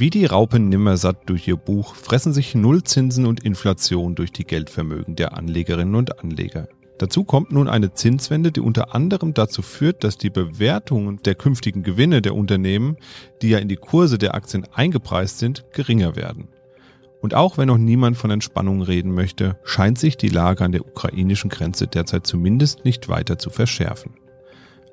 Wie 0.00 0.10
die 0.10 0.26
Raupen 0.26 0.68
nimmersatt 0.68 1.28
durch 1.28 1.48
ihr 1.48 1.56
Buch 1.56 1.96
fressen 1.96 2.32
sich 2.32 2.54
Nullzinsen 2.54 3.26
und 3.26 3.42
Inflation 3.42 4.14
durch 4.14 4.30
die 4.30 4.44
Geldvermögen 4.44 5.16
der 5.16 5.36
Anlegerinnen 5.36 5.96
und 5.96 6.20
Anleger. 6.22 6.68
Dazu 6.98 7.24
kommt 7.24 7.50
nun 7.50 7.66
eine 7.66 7.92
Zinswende, 7.94 8.52
die 8.52 8.60
unter 8.60 8.94
anderem 8.94 9.34
dazu 9.34 9.60
führt, 9.60 10.04
dass 10.04 10.16
die 10.16 10.30
Bewertungen 10.30 11.20
der 11.24 11.34
künftigen 11.34 11.82
Gewinne 11.82 12.22
der 12.22 12.36
Unternehmen, 12.36 12.96
die 13.42 13.48
ja 13.48 13.58
in 13.58 13.66
die 13.66 13.74
Kurse 13.74 14.18
der 14.18 14.36
Aktien 14.36 14.68
eingepreist 14.72 15.40
sind, 15.40 15.64
geringer 15.72 16.14
werden. 16.14 16.46
Und 17.20 17.34
auch 17.34 17.58
wenn 17.58 17.66
noch 17.66 17.76
niemand 17.76 18.16
von 18.16 18.30
Entspannung 18.30 18.82
reden 18.82 19.12
möchte, 19.12 19.58
scheint 19.64 19.98
sich 19.98 20.16
die 20.16 20.28
Lage 20.28 20.64
an 20.64 20.70
der 20.70 20.86
ukrainischen 20.86 21.50
Grenze 21.50 21.88
derzeit 21.88 22.24
zumindest 22.24 22.84
nicht 22.84 23.08
weiter 23.08 23.36
zu 23.36 23.50
verschärfen. 23.50 24.12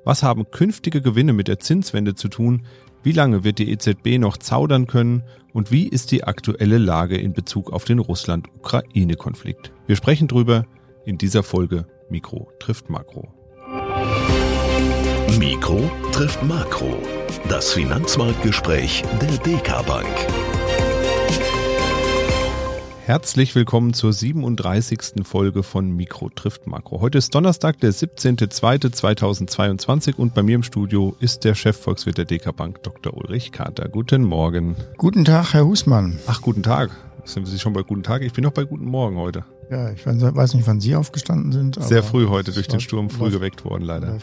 Was 0.04 0.22
haben 0.22 0.50
künftige 0.52 1.02
Gewinne 1.02 1.34
mit 1.34 1.48
der 1.48 1.60
Zinswende 1.60 2.14
zu 2.14 2.28
tun, 2.28 2.66
wie 3.06 3.12
lange 3.12 3.44
wird 3.44 3.60
die 3.60 3.70
EZB 3.72 4.18
noch 4.18 4.38
zaudern 4.38 4.88
können 4.88 5.24
und 5.54 5.71
wie 5.71 5.88
ist 5.88 6.12
die 6.12 6.24
aktuelle 6.24 6.79
Lage 6.79 7.18
in 7.18 7.34
Bezug 7.34 7.71
auf 7.71 7.86
den 7.86 8.00
Russland-Ukraine-Konflikt? 8.00 9.71
Wir 9.86 9.96
sprechen 9.96 10.28
drüber 10.28 10.66
in 11.06 11.20
dieser 11.20 11.43
Folge 11.43 11.86
Mikro 12.10 12.50
trifft 12.60 12.89
Makro. 12.89 13.32
Mikro 15.38 15.89
trifft 16.12 16.42
Makro. 16.43 16.98
Das 17.48 17.74
Finanzmarktgespräch 17.74 19.04
der 19.21 19.37
DK 19.37 19.86
Bank. 19.86 20.54
Herzlich 23.05 23.54
willkommen 23.54 23.93
zur 23.93 24.14
37. 24.14 25.25
Folge 25.25 25.61
von 25.61 25.91
Mikro 25.91 26.29
trifft 26.29 26.65
Makro. 26.65 27.01
Heute 27.01 27.19
ist 27.19 27.36
Donnerstag, 27.36 27.79
der 27.79 27.93
17.02.2022 27.93 30.15
und 30.15 30.33
bei 30.33 30.41
mir 30.41 30.55
im 30.55 30.64
Studio 30.64 31.15
ist 31.19 31.43
der 31.43 31.54
Chefvolkswirt 31.54 32.17
der 32.17 32.25
DK 32.25 32.55
Bank, 32.55 32.81
Dr. 32.81 33.16
Ulrich 33.16 33.52
Kater. 33.52 33.89
Guten 33.89 34.23
Morgen. 34.23 34.75
Guten 34.97 35.23
Tag, 35.23 35.53
Herr 35.53 35.67
Husmann. 35.67 36.17
Ach, 36.25 36.41
guten 36.41 36.64
Tag. 36.64 36.89
Sind 37.25 37.45
Sie 37.45 37.59
schon 37.59 37.73
bei 37.73 37.83
guten 37.83 38.02
Tag? 38.02 38.23
Ich 38.23 38.33
bin 38.33 38.44
noch 38.44 38.53
bei 38.53 38.64
guten 38.64 38.86
Morgen 38.86 39.17
heute. 39.17 39.45
Ja, 39.72 39.92
ich 39.92 40.06
weiß 40.06 40.54
nicht, 40.54 40.68
wann 40.68 40.80
Sie 40.80 40.96
aufgestanden 40.96 41.52
sind. 41.52 41.84
Sehr 41.84 42.04
früh 42.04 42.28
heute, 42.28 42.52
durch 42.52 42.68
den 42.68 42.80
Sturm 42.80 43.10
früh 43.10 43.32
geweckt 43.32 43.66
worden, 43.66 43.84
leider. 43.84 44.20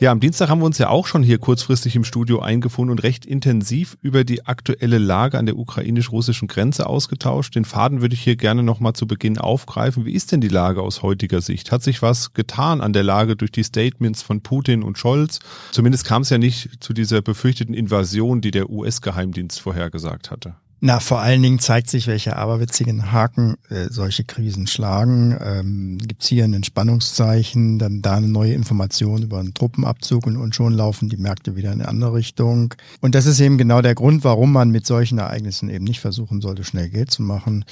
Ja, 0.00 0.12
am 0.12 0.20
Dienstag 0.20 0.50
haben 0.50 0.60
wir 0.60 0.66
uns 0.66 0.76
ja 0.76 0.90
auch 0.90 1.06
schon 1.06 1.22
hier 1.22 1.38
kurzfristig 1.38 1.96
im 1.96 2.04
Studio 2.04 2.40
eingefunden 2.40 2.90
und 2.90 3.02
recht 3.02 3.24
intensiv 3.24 3.96
über 4.02 4.24
die 4.24 4.44
aktuelle 4.44 4.98
Lage 4.98 5.38
an 5.38 5.46
der 5.46 5.56
ukrainisch-russischen 5.56 6.46
Grenze 6.46 6.86
ausgetauscht. 6.86 7.54
Den 7.54 7.64
Faden 7.64 8.02
würde 8.02 8.14
ich 8.14 8.22
hier 8.22 8.36
gerne 8.36 8.62
nochmal 8.62 8.92
zu 8.92 9.06
Beginn 9.06 9.38
aufgreifen. 9.38 10.04
Wie 10.04 10.12
ist 10.12 10.32
denn 10.32 10.42
die 10.42 10.48
Lage 10.48 10.82
aus 10.82 11.02
heutiger 11.02 11.40
Sicht? 11.40 11.72
Hat 11.72 11.82
sich 11.82 12.02
was 12.02 12.34
getan 12.34 12.82
an 12.82 12.92
der 12.92 13.02
Lage 13.02 13.34
durch 13.34 13.52
die 13.52 13.64
Statements 13.64 14.20
von 14.20 14.42
Putin 14.42 14.82
und 14.82 14.98
Scholz? 14.98 15.40
Zumindest 15.72 16.04
kam 16.04 16.22
es 16.22 16.30
ja 16.30 16.36
nicht 16.36 16.84
zu 16.84 16.92
dieser 16.92 17.22
befürchteten 17.22 17.74
Invasion, 17.74 18.42
die 18.42 18.50
der 18.50 18.68
US-Geheimdienst 18.68 19.58
vorhergesagt 19.58 20.30
hatte. 20.30 20.56
Na, 20.80 21.00
vor 21.00 21.20
allen 21.20 21.42
Dingen 21.42 21.58
zeigt 21.58 21.88
sich, 21.88 22.06
welche 22.06 22.36
aberwitzigen 22.36 23.10
Haken 23.10 23.56
äh, 23.70 23.86
solche 23.90 24.24
Krisen 24.24 24.66
schlagen. 24.66 25.34
Ähm, 25.42 25.96
Gibt 25.98 26.22
hier 26.22 26.44
ein 26.44 26.52
Entspannungszeichen, 26.52 27.78
dann 27.78 28.02
da 28.02 28.16
eine 28.16 28.28
neue 28.28 28.52
Information 28.52 29.22
über 29.22 29.38
einen 29.38 29.54
Truppenabzug 29.54 30.26
und, 30.26 30.36
und 30.36 30.54
schon 30.54 30.74
laufen 30.74 31.08
die 31.08 31.16
Märkte 31.16 31.56
wieder 31.56 31.72
in 31.72 31.80
eine 31.80 31.88
andere 31.88 32.12
Richtung. 32.14 32.74
Und 33.00 33.14
das 33.14 33.24
ist 33.24 33.40
eben 33.40 33.56
genau 33.56 33.80
der 33.80 33.94
Grund, 33.94 34.22
warum 34.22 34.52
man 34.52 34.70
mit 34.70 34.86
solchen 34.86 35.16
Ereignissen 35.16 35.70
eben 35.70 35.84
nicht 35.84 36.00
versuchen 36.00 36.42
sollte, 36.42 36.62
schnell 36.62 36.90
Geld 36.90 37.10
zu 37.10 37.22
machen. 37.22 37.64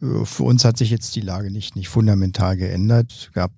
Äh, 0.00 0.24
für 0.24 0.44
uns 0.44 0.64
hat 0.64 0.76
sich 0.76 0.90
jetzt 0.90 1.16
die 1.16 1.22
Lage 1.22 1.50
nicht, 1.50 1.74
nicht 1.74 1.88
fundamental 1.88 2.56
geändert. 2.56 3.12
Es 3.12 3.32
gab 3.32 3.50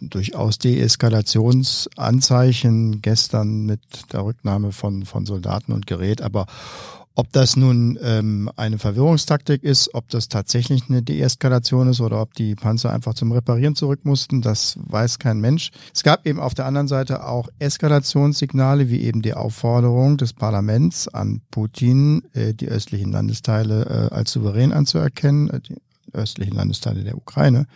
durchaus 0.00 0.58
Deeskalationsanzeichen 0.58 3.02
gestern 3.02 3.66
mit 3.66 3.80
der 4.12 4.24
Rücknahme 4.24 4.70
von, 4.70 5.04
von 5.04 5.26
Soldaten 5.26 5.72
und 5.72 5.88
Gerät, 5.88 6.22
aber 6.22 6.46
ob 7.18 7.32
das 7.32 7.56
nun 7.56 7.98
ähm, 8.00 8.48
eine 8.54 8.78
Verwirrungstaktik 8.78 9.64
ist, 9.64 9.92
ob 9.92 10.08
das 10.08 10.28
tatsächlich 10.28 10.84
eine 10.88 11.02
Deeskalation 11.02 11.88
ist 11.88 12.00
oder 12.00 12.22
ob 12.22 12.32
die 12.34 12.54
Panzer 12.54 12.92
einfach 12.92 13.12
zum 13.12 13.32
Reparieren 13.32 13.74
zurück 13.74 14.04
mussten, 14.04 14.40
das 14.40 14.78
weiß 14.84 15.18
kein 15.18 15.40
Mensch. 15.40 15.72
Es 15.92 16.04
gab 16.04 16.24
eben 16.28 16.38
auf 16.38 16.54
der 16.54 16.66
anderen 16.66 16.86
Seite 16.86 17.26
auch 17.26 17.48
Eskalationssignale, 17.58 18.88
wie 18.88 19.00
eben 19.00 19.20
die 19.20 19.34
Aufforderung 19.34 20.16
des 20.16 20.32
Parlaments 20.32 21.08
an 21.08 21.40
Putin, 21.50 22.22
äh, 22.34 22.54
die 22.54 22.68
östlichen 22.68 23.10
Landesteile 23.10 24.10
äh, 24.12 24.14
als 24.14 24.30
souverän 24.30 24.72
anzuerkennen, 24.72 25.50
äh, 25.50 25.60
die 25.60 25.74
östlichen 26.18 26.54
Landesteile 26.54 27.04
der 27.04 27.16
Ukraine. 27.16 27.66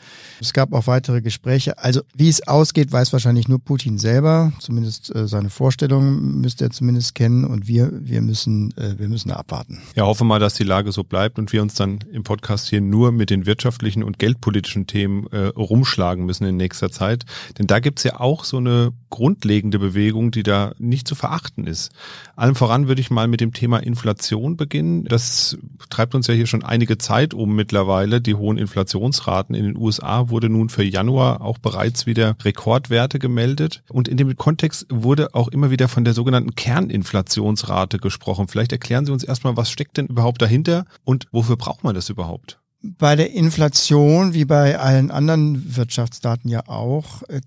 Es 0.41 0.53
gab 0.53 0.73
auch 0.73 0.87
weitere 0.87 1.23
Gespräche. 1.23 1.79
Also 1.79 2.03
wie 2.15 2.29
es 2.29 2.47
ausgeht, 2.47 2.93
weiß 2.93 3.13
wahrscheinlich 3.13 3.49
nur 3.49 3.59
Putin 3.59 3.99
selber. 3.99 4.53
Zumindest 4.61 5.15
äh, 5.15 5.27
seine 5.29 5.51
Vorstellungen 5.51 6.41
müsste 6.41 6.65
er 6.65 6.71
zumindest 6.71 7.15
kennen 7.15 7.45
und 7.45 7.69
wir, 7.69 7.91
wir 7.93 8.21
müssen, 8.23 8.77
äh, 8.77 8.99
wir 8.99 9.09
müssen 9.09 9.31
abwarten. 9.31 9.81
Ja, 9.95 10.05
hoffe 10.05 10.25
mal, 10.25 10.39
dass 10.39 10.55
die 10.55 10.65
Lage 10.65 10.93
so 10.93 11.05
bleibt 11.05 11.39
und 11.39 11.53
wir 11.53 11.63
uns 11.63 11.75
dann 11.75 12.01
im 12.13 12.23
Podcast 12.23 12.69
hier 12.69 12.81
nur 12.81 13.13
mit 13.13 13.31
den 13.31 13.47
wirtschaftlichen 13.47 14.03
und 14.03 14.19
geldpolitischen 14.19 14.87
Themen 14.87 15.27
äh, 15.29 15.47
rumschlagen 15.47 16.25
müssen 16.27 16.45
in 16.45 16.57
nächster 16.57 16.91
Zeit. 16.91 17.25
Denn 17.59 17.67
da 17.67 17.81
gibt's 17.81 18.03
ja 18.05 18.21
auch 18.21 18.45
so 18.45 18.59
eine 18.59 18.93
grundlegende 19.13 19.79
Bewegung, 19.79 20.33
die 20.33 20.43
da 20.43 20.73
nicht 20.79 21.07
zu 21.07 21.15
verachten 21.15 21.67
ist. 21.67 21.93
Allem 22.35 22.57
voran 22.57 22.89
würde 22.89 23.01
ich 23.01 23.11
mal 23.11 23.29
mit 23.29 23.41
dem 23.41 23.53
Thema 23.53 23.79
Inflation 23.79 24.57
beginnen. 24.57 25.05
Das 25.05 25.57
treibt 25.91 26.17
uns 26.17 26.27
ja 26.27 26.35
hier 26.35 26.47
schon 26.47 26.65
einige 26.65 26.99
Zeit 26.99 27.35
um 27.35 27.55
mittlerweile 27.55 28.21
die 28.21 28.35
hohen 28.35 28.59
Inflationsraten 28.59 29.55
in 29.55 29.65
den 29.65 29.77
USA 29.77 30.31
wurde 30.31 30.49
nun 30.49 30.71
für 30.71 30.83
Januar 30.83 31.43
auch 31.43 31.59
bereits 31.59 32.07
wieder 32.07 32.37
Rekordwerte 32.43 33.19
gemeldet. 33.19 33.83
Und 33.91 34.09
in 34.09 34.17
dem 34.17 34.35
Kontext 34.35 34.87
wurde 34.89 35.35
auch 35.35 35.49
immer 35.49 35.71
wieder 35.71 35.89
von 35.89 36.05
der 36.05 36.15
sogenannten 36.15 36.55
Kerninflationsrate 36.55 37.99
gesprochen. 37.99 38.49
Vielleicht 38.49 38.73
erklären 38.73 39.05
Sie 39.05 39.13
uns 39.13 39.25
erstmal, 39.25 39.57
was 39.57 39.71
steckt 39.71 39.99
denn 39.99 40.07
überhaupt 40.07 40.41
dahinter 40.41 40.87
und 41.05 41.27
wofür 41.33 41.57
braucht 41.57 41.85
man 41.85 41.95
das 41.95 42.09
überhaupt? 42.09 42.59
Bei 42.83 43.15
der 43.15 43.31
Inflation, 43.33 44.35
wie 44.35 44.45
bei 44.45 44.79
allen 44.81 45.13
anderen 45.13 45.77
Wirtschaftsdaten 45.77 46.51
ja 46.51 46.67
auch, 46.67 47.23
äh, 47.29 47.41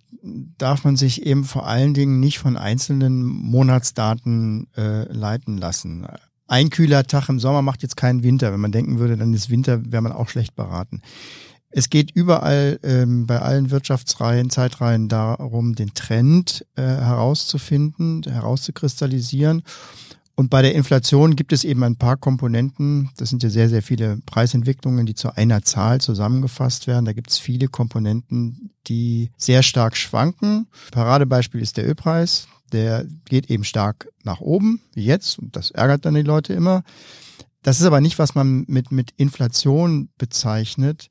darf 0.57 0.83
man 0.83 0.95
sich 0.95 1.25
eben 1.25 1.43
vor 1.43 1.67
allen 1.67 1.93
Dingen 1.93 2.19
nicht 2.19 2.39
von 2.39 2.57
einzelnen 2.57 3.23
Monatsdaten 3.23 4.67
äh, 4.75 5.11
leiten 5.11 5.57
lassen 5.57 6.07
ein 6.47 6.69
kühler 6.69 7.05
Tag 7.05 7.29
im 7.29 7.39
Sommer 7.39 7.61
macht 7.61 7.81
jetzt 7.81 7.97
keinen 7.97 8.23
Winter. 8.23 8.51
Wenn 8.53 8.59
man 8.59 8.71
denken 8.71 8.99
würde, 8.99 9.17
dann 9.17 9.33
ist 9.33 9.49
Winter, 9.49 9.91
wäre 9.91 10.01
man 10.01 10.11
auch 10.11 10.29
schlecht 10.29 10.55
beraten. 10.55 11.01
Es 11.69 11.89
geht 11.89 12.11
überall 12.11 12.79
ähm, 12.83 13.25
bei 13.27 13.39
allen 13.39 13.69
Wirtschaftsreihen, 13.69 14.49
Zeitreihen 14.49 15.09
darum, 15.09 15.75
den 15.75 15.93
Trend 15.93 16.65
äh, 16.75 16.83
herauszufinden, 16.83 18.23
herauszukristallisieren. 18.23 19.63
Und 20.35 20.49
bei 20.49 20.61
der 20.61 20.75
Inflation 20.75 21.37
gibt 21.37 21.53
es 21.53 21.63
eben 21.63 21.83
ein 21.83 21.95
paar 21.95 22.17
Komponenten. 22.17 23.09
Das 23.17 23.29
sind 23.29 23.41
ja 23.41 23.49
sehr, 23.49 23.69
sehr 23.69 23.81
viele 23.81 24.17
Preisentwicklungen, 24.25 25.05
die 25.05 25.15
zu 25.15 25.35
einer 25.35 25.61
Zahl 25.63 26.01
zusammengefasst 26.01 26.87
werden. 26.87 27.05
Da 27.05 27.13
gibt 27.13 27.31
es 27.31 27.37
viele 27.37 27.69
Komponenten, 27.69 28.71
die 28.87 29.31
sehr 29.37 29.63
stark 29.63 29.95
schwanken. 29.95 30.67
Paradebeispiel 30.91 31.61
ist 31.61 31.77
der 31.77 31.87
Ölpreis 31.87 32.47
der 32.71 33.05
geht 33.25 33.49
eben 33.49 33.63
stark 33.63 34.09
nach 34.23 34.41
oben, 34.41 34.81
wie 34.93 35.05
jetzt, 35.05 35.39
und 35.39 35.55
das 35.55 35.71
ärgert 35.71 36.05
dann 36.05 36.15
die 36.15 36.21
Leute 36.21 36.53
immer. 36.53 36.83
Das 37.61 37.79
ist 37.79 37.85
aber 37.85 38.01
nicht, 38.01 38.19
was 38.19 38.35
man 38.35 38.65
mit, 38.67 38.91
mit 38.91 39.11
Inflation 39.17 40.09
bezeichnet, 40.17 41.07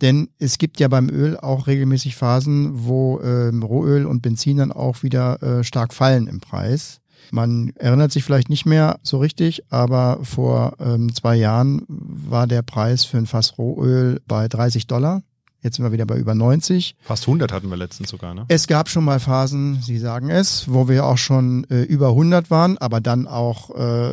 denn 0.00 0.28
es 0.38 0.58
gibt 0.58 0.78
ja 0.78 0.88
beim 0.88 1.08
Öl 1.08 1.36
auch 1.36 1.66
regelmäßig 1.66 2.14
Phasen, 2.14 2.86
wo 2.86 3.20
ähm, 3.20 3.62
Rohöl 3.62 4.06
und 4.06 4.22
Benzin 4.22 4.58
dann 4.58 4.70
auch 4.70 5.02
wieder 5.02 5.42
äh, 5.42 5.64
stark 5.64 5.92
fallen 5.92 6.28
im 6.28 6.40
Preis. 6.40 7.00
Man 7.30 7.72
erinnert 7.76 8.12
sich 8.12 8.24
vielleicht 8.24 8.48
nicht 8.48 8.66
mehr 8.66 8.98
so 9.02 9.18
richtig, 9.18 9.64
aber 9.70 10.20
vor 10.22 10.74
ähm, 10.80 11.14
zwei 11.14 11.36
Jahren 11.36 11.84
war 11.88 12.46
der 12.46 12.62
Preis 12.62 13.04
für 13.04 13.18
ein 13.18 13.26
Fass 13.26 13.58
Rohöl 13.58 14.20
bei 14.26 14.48
30 14.48 14.86
Dollar. 14.86 15.22
Jetzt 15.60 15.76
sind 15.76 15.84
wir 15.84 15.92
wieder 15.92 16.06
bei 16.06 16.16
über 16.16 16.34
90. 16.34 16.94
Fast 17.00 17.24
100 17.24 17.50
hatten 17.52 17.68
wir 17.68 17.76
letztens 17.76 18.10
sogar, 18.10 18.32
ne? 18.32 18.44
Es 18.46 18.68
gab 18.68 18.88
schon 18.88 19.04
mal 19.04 19.18
Phasen, 19.18 19.82
Sie 19.82 19.98
sagen 19.98 20.30
es, 20.30 20.72
wo 20.72 20.88
wir 20.88 21.04
auch 21.04 21.18
schon 21.18 21.64
äh, 21.64 21.82
über 21.82 22.10
100 22.10 22.50
waren, 22.50 22.78
aber 22.78 23.00
dann 23.00 23.26
auch, 23.26 23.70
äh, 23.74 24.12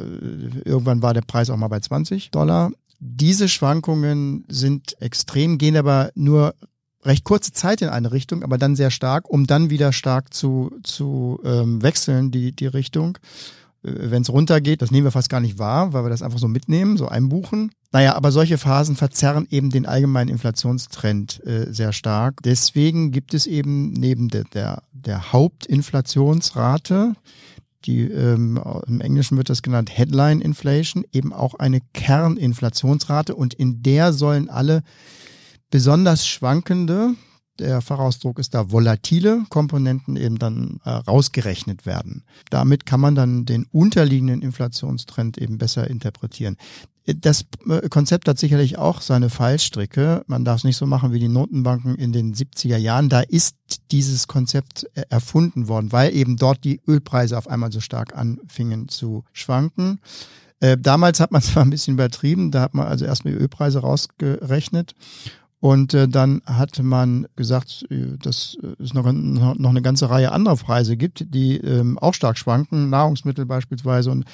irgendwann 0.65 1.03
war 1.03 1.13
der 1.13 1.21
Preis 1.21 1.51
auch 1.51 1.57
mal 1.57 1.67
bei 1.67 1.79
20 1.79 2.31
Dollar. 2.31 2.71
Diese 2.99 3.47
Schwankungen 3.47 4.45
sind 4.47 4.99
extrem, 4.99 5.59
gehen 5.59 5.77
aber 5.77 6.11
nur 6.15 6.55
recht 7.05 7.23
kurze 7.23 7.51
Zeit 7.51 7.81
in 7.81 7.89
eine 7.89 8.11
Richtung, 8.11 8.43
aber 8.43 8.57
dann 8.57 8.75
sehr 8.75 8.91
stark, 8.91 9.29
um 9.29 9.47
dann 9.47 9.69
wieder 9.69 9.93
stark 9.93 10.33
zu, 10.33 10.71
zu 10.83 11.39
ähm, 11.43 11.81
wechseln, 11.81 12.31
die, 12.31 12.51
die 12.51 12.67
Richtung. 12.67 13.17
Äh, 13.83 13.91
Wenn 14.11 14.21
es 14.21 14.29
runtergeht, 14.29 14.81
das 14.81 14.91
nehmen 14.91 15.05
wir 15.05 15.11
fast 15.11 15.29
gar 15.29 15.39
nicht 15.39 15.59
wahr, 15.59 15.93
weil 15.93 16.03
wir 16.03 16.09
das 16.09 16.21
einfach 16.21 16.39
so 16.39 16.47
mitnehmen, 16.47 16.97
so 16.97 17.07
einbuchen. 17.07 17.71
Naja, 17.91 18.15
aber 18.15 18.31
solche 18.31 18.57
Phasen 18.57 18.95
verzerren 18.95 19.47
eben 19.49 19.69
den 19.69 19.85
allgemeinen 19.85 20.29
Inflationstrend 20.29 21.41
äh, 21.45 21.71
sehr 21.71 21.93
stark. 21.93 22.41
Deswegen 22.43 23.11
gibt 23.11 23.33
es 23.33 23.47
eben 23.47 23.93
neben 23.93 24.27
der, 24.27 24.43
der, 24.45 24.83
der 24.91 25.31
Hauptinflationsrate, 25.31 27.15
die 27.85 28.01
ähm, 28.01 28.59
im 28.87 28.99
Englischen 28.99 29.37
wird 29.37 29.49
das 29.49 29.61
genannt 29.61 29.95
Headline 29.95 30.41
Inflation, 30.41 31.05
eben 31.13 31.31
auch 31.31 31.53
eine 31.53 31.79
Kerninflationsrate 31.93 33.35
und 33.35 33.53
in 33.53 33.83
der 33.83 34.11
sollen 34.11 34.49
alle 34.49 34.81
besonders 35.71 36.27
schwankende 36.27 37.15
Der 37.59 37.81
Fachausdruck 37.81 38.39
ist 38.39 38.53
da 38.53 38.71
volatile 38.71 39.45
Komponenten 39.49 40.17
eben 40.17 40.37
dann 40.37 40.81
äh, 40.83 40.89
rausgerechnet 40.89 41.85
werden. 41.85 42.25
Damit 42.49 42.85
kann 42.85 42.99
man 42.99 43.15
dann 43.15 43.45
den 43.45 43.65
unterliegenden 43.71 44.41
Inflationstrend 44.41 45.37
eben 45.37 45.57
besser 45.57 45.89
interpretieren. 45.89 46.57
Das 47.05 47.45
äh, 47.69 47.87
Konzept 47.89 48.27
hat 48.27 48.39
sicherlich 48.39 48.77
auch 48.77 49.01
seine 49.01 49.29
Fallstricke. 49.29 50.23
Man 50.27 50.43
darf 50.43 50.59
es 50.59 50.63
nicht 50.63 50.77
so 50.77 50.87
machen 50.87 51.13
wie 51.13 51.19
die 51.19 51.27
Notenbanken 51.27 51.95
in 51.95 52.11
den 52.11 52.33
70er 52.33 52.77
Jahren. 52.77 53.09
Da 53.09 53.21
ist 53.21 53.55
dieses 53.91 54.27
Konzept 54.27 54.87
äh, 54.95 55.03
erfunden 55.09 55.67
worden, 55.67 55.91
weil 55.91 56.15
eben 56.15 56.35
dort 56.35 56.63
die 56.63 56.81
Ölpreise 56.87 57.37
auf 57.37 57.47
einmal 57.47 57.71
so 57.71 57.79
stark 57.79 58.15
anfingen 58.15 58.87
zu 58.89 59.23
schwanken. 59.33 59.99
Äh, 60.59 60.77
damals 60.79 61.19
hat 61.19 61.31
man 61.31 61.41
zwar 61.43 61.63
ein 61.63 61.69
bisschen 61.69 61.93
übertrieben, 61.93 62.49
da 62.49 62.61
hat 62.61 62.73
man 62.73 62.87
also 62.87 63.05
erstmal 63.05 63.33
die 63.33 63.39
Ölpreise 63.39 63.79
rausgerechnet 63.79 64.95
und 65.65 65.95
äh, 65.95 66.07
dann 66.07 66.43
hat 66.45 66.77
man 66.83 67.25
gesagt, 67.35 67.87
äh, 67.89 68.19
dass 68.21 68.55
es 68.77 68.93
noch, 68.93 69.11
noch 69.11 69.69
eine 69.71 69.81
ganze 69.81 70.11
Reihe 70.11 70.31
anderer 70.31 70.57
Preise 70.57 70.95
gibt, 70.95 71.33
die 71.33 71.57
ähm, 71.57 71.97
auch 71.97 72.13
stark 72.13 72.37
schwanken, 72.37 72.91
Nahrungsmittel 72.91 73.47
beispielsweise. 73.47 74.11
Und 74.11 74.25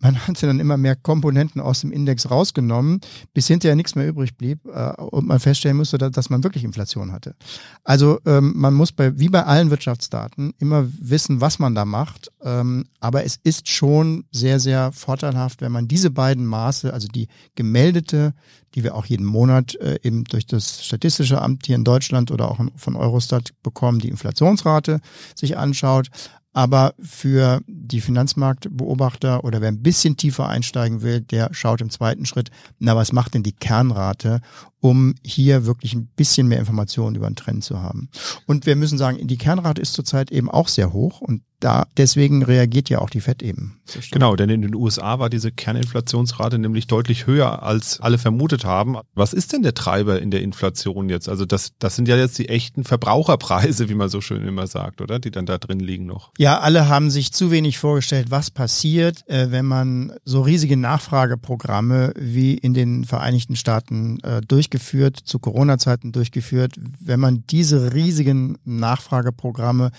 man 0.00 0.18
hat 0.26 0.42
dann 0.42 0.58
immer 0.58 0.76
mehr 0.76 0.96
Komponenten 0.96 1.60
aus 1.60 1.82
dem 1.82 1.92
Index 1.92 2.28
rausgenommen, 2.28 3.00
bis 3.32 3.46
hinterher 3.46 3.76
nichts 3.76 3.94
mehr 3.94 4.08
übrig 4.08 4.36
blieb 4.36 4.66
äh, 4.66 4.90
und 5.00 5.28
man 5.28 5.38
feststellen 5.38 5.76
musste, 5.76 5.96
dass, 5.96 6.10
dass 6.10 6.28
man 6.28 6.42
wirklich 6.42 6.64
Inflation 6.64 7.12
hatte. 7.12 7.36
Also 7.84 8.18
ähm, 8.26 8.54
man 8.56 8.74
muss 8.74 8.90
bei, 8.90 9.16
wie 9.16 9.28
bei 9.28 9.44
allen 9.44 9.70
Wirtschaftsdaten 9.70 10.54
immer 10.58 10.88
wissen, 10.98 11.40
was 11.40 11.60
man 11.60 11.76
da 11.76 11.84
macht. 11.84 12.32
Ähm, 12.42 12.86
aber 12.98 13.24
es 13.24 13.38
ist 13.44 13.68
schon 13.68 14.24
sehr, 14.32 14.58
sehr 14.58 14.90
vorteilhaft, 14.90 15.60
wenn 15.60 15.70
man 15.70 15.86
diese 15.86 16.10
beiden 16.10 16.46
Maße, 16.46 16.92
also 16.92 17.06
die 17.06 17.28
gemeldete 17.54 18.34
die 18.74 18.84
wir 18.84 18.94
auch 18.94 19.06
jeden 19.06 19.26
Monat 19.26 19.74
äh, 19.76 19.98
eben 20.02 20.24
durch 20.24 20.46
das 20.46 20.84
Statistische 20.84 21.40
Amt 21.40 21.66
hier 21.66 21.76
in 21.76 21.84
Deutschland 21.84 22.30
oder 22.30 22.50
auch 22.50 22.60
von 22.76 22.96
Eurostat 22.96 23.52
bekommen, 23.62 23.98
die 23.98 24.08
Inflationsrate 24.08 25.00
sich 25.34 25.56
anschaut. 25.56 26.08
Aber 26.52 26.94
für 27.00 27.60
die 27.68 28.00
Finanzmarktbeobachter 28.00 29.44
oder 29.44 29.60
wer 29.60 29.68
ein 29.68 29.82
bisschen 29.82 30.16
tiefer 30.16 30.48
einsteigen 30.48 31.02
will, 31.02 31.20
der 31.20 31.54
schaut 31.54 31.80
im 31.80 31.90
zweiten 31.90 32.26
Schritt, 32.26 32.50
na, 32.80 32.96
was 32.96 33.12
macht 33.12 33.34
denn 33.34 33.44
die 33.44 33.52
Kernrate, 33.52 34.40
um 34.80 35.14
hier 35.24 35.66
wirklich 35.66 35.94
ein 35.94 36.06
bisschen 36.16 36.48
mehr 36.48 36.58
Informationen 36.58 37.16
über 37.16 37.28
den 37.28 37.36
Trend 37.36 37.64
zu 37.64 37.80
haben. 37.80 38.08
Und 38.46 38.66
wir 38.66 38.76
müssen 38.76 38.98
sagen, 38.98 39.26
die 39.26 39.38
Kernrate 39.38 39.80
ist 39.80 39.92
zurzeit 39.92 40.30
eben 40.32 40.50
auch 40.50 40.68
sehr 40.68 40.92
hoch 40.92 41.20
und 41.20 41.42
da 41.60 41.86
deswegen 41.96 42.42
reagiert 42.42 42.88
ja 42.88 43.00
auch 43.00 43.10
die 43.10 43.20
FED 43.20 43.42
eben. 43.42 43.80
Genau, 44.10 44.34
denn 44.34 44.48
in 44.48 44.62
den 44.62 44.74
USA 44.74 45.18
war 45.18 45.28
diese 45.28 45.52
Kerninflationsrate 45.52 46.58
nämlich 46.58 46.86
deutlich 46.86 47.26
höher, 47.26 47.62
als 47.62 48.00
alle 48.00 48.18
vermutet 48.18 48.64
haben. 48.64 48.96
Was 49.14 49.32
ist 49.32 49.52
denn 49.52 49.62
der 49.62 49.74
Treiber 49.74 50.20
in 50.20 50.30
der 50.30 50.42
Inflation 50.42 51.08
jetzt? 51.10 51.28
Also 51.28 51.44
das, 51.44 51.72
das 51.78 51.96
sind 51.96 52.08
ja 52.08 52.16
jetzt 52.16 52.38
die 52.38 52.48
echten 52.48 52.84
Verbraucherpreise, 52.84 53.88
wie 53.88 53.94
man 53.94 54.08
so 54.08 54.20
schön 54.20 54.46
immer 54.46 54.66
sagt, 54.66 55.00
oder? 55.00 55.18
Die 55.18 55.30
dann 55.30 55.46
da 55.46 55.58
drin 55.58 55.80
liegen 55.80 56.06
noch. 56.06 56.32
Ja, 56.38 56.60
alle 56.60 56.88
haben 56.88 57.10
sich 57.10 57.32
zu 57.32 57.50
wenig 57.50 57.78
vorgestellt, 57.78 58.30
was 58.30 58.50
passiert, 58.50 59.28
äh, 59.28 59.50
wenn 59.50 59.66
man 59.66 60.14
so 60.24 60.40
riesige 60.40 60.76
Nachfrageprogramme 60.76 62.14
wie 62.16 62.54
in 62.54 62.74
den 62.74 63.04
Vereinigten 63.04 63.56
Staaten 63.56 64.18
äh, 64.20 64.40
durchgeführt, 64.70 65.16
zu 65.16 65.38
Corona-Zeiten 65.38 66.12
durchgeführt, 66.12 66.74
wenn 67.00 67.20
man 67.20 67.44
diese 67.50 67.92
riesigen 67.92 68.58
Nachfrageprogramme 68.64 69.90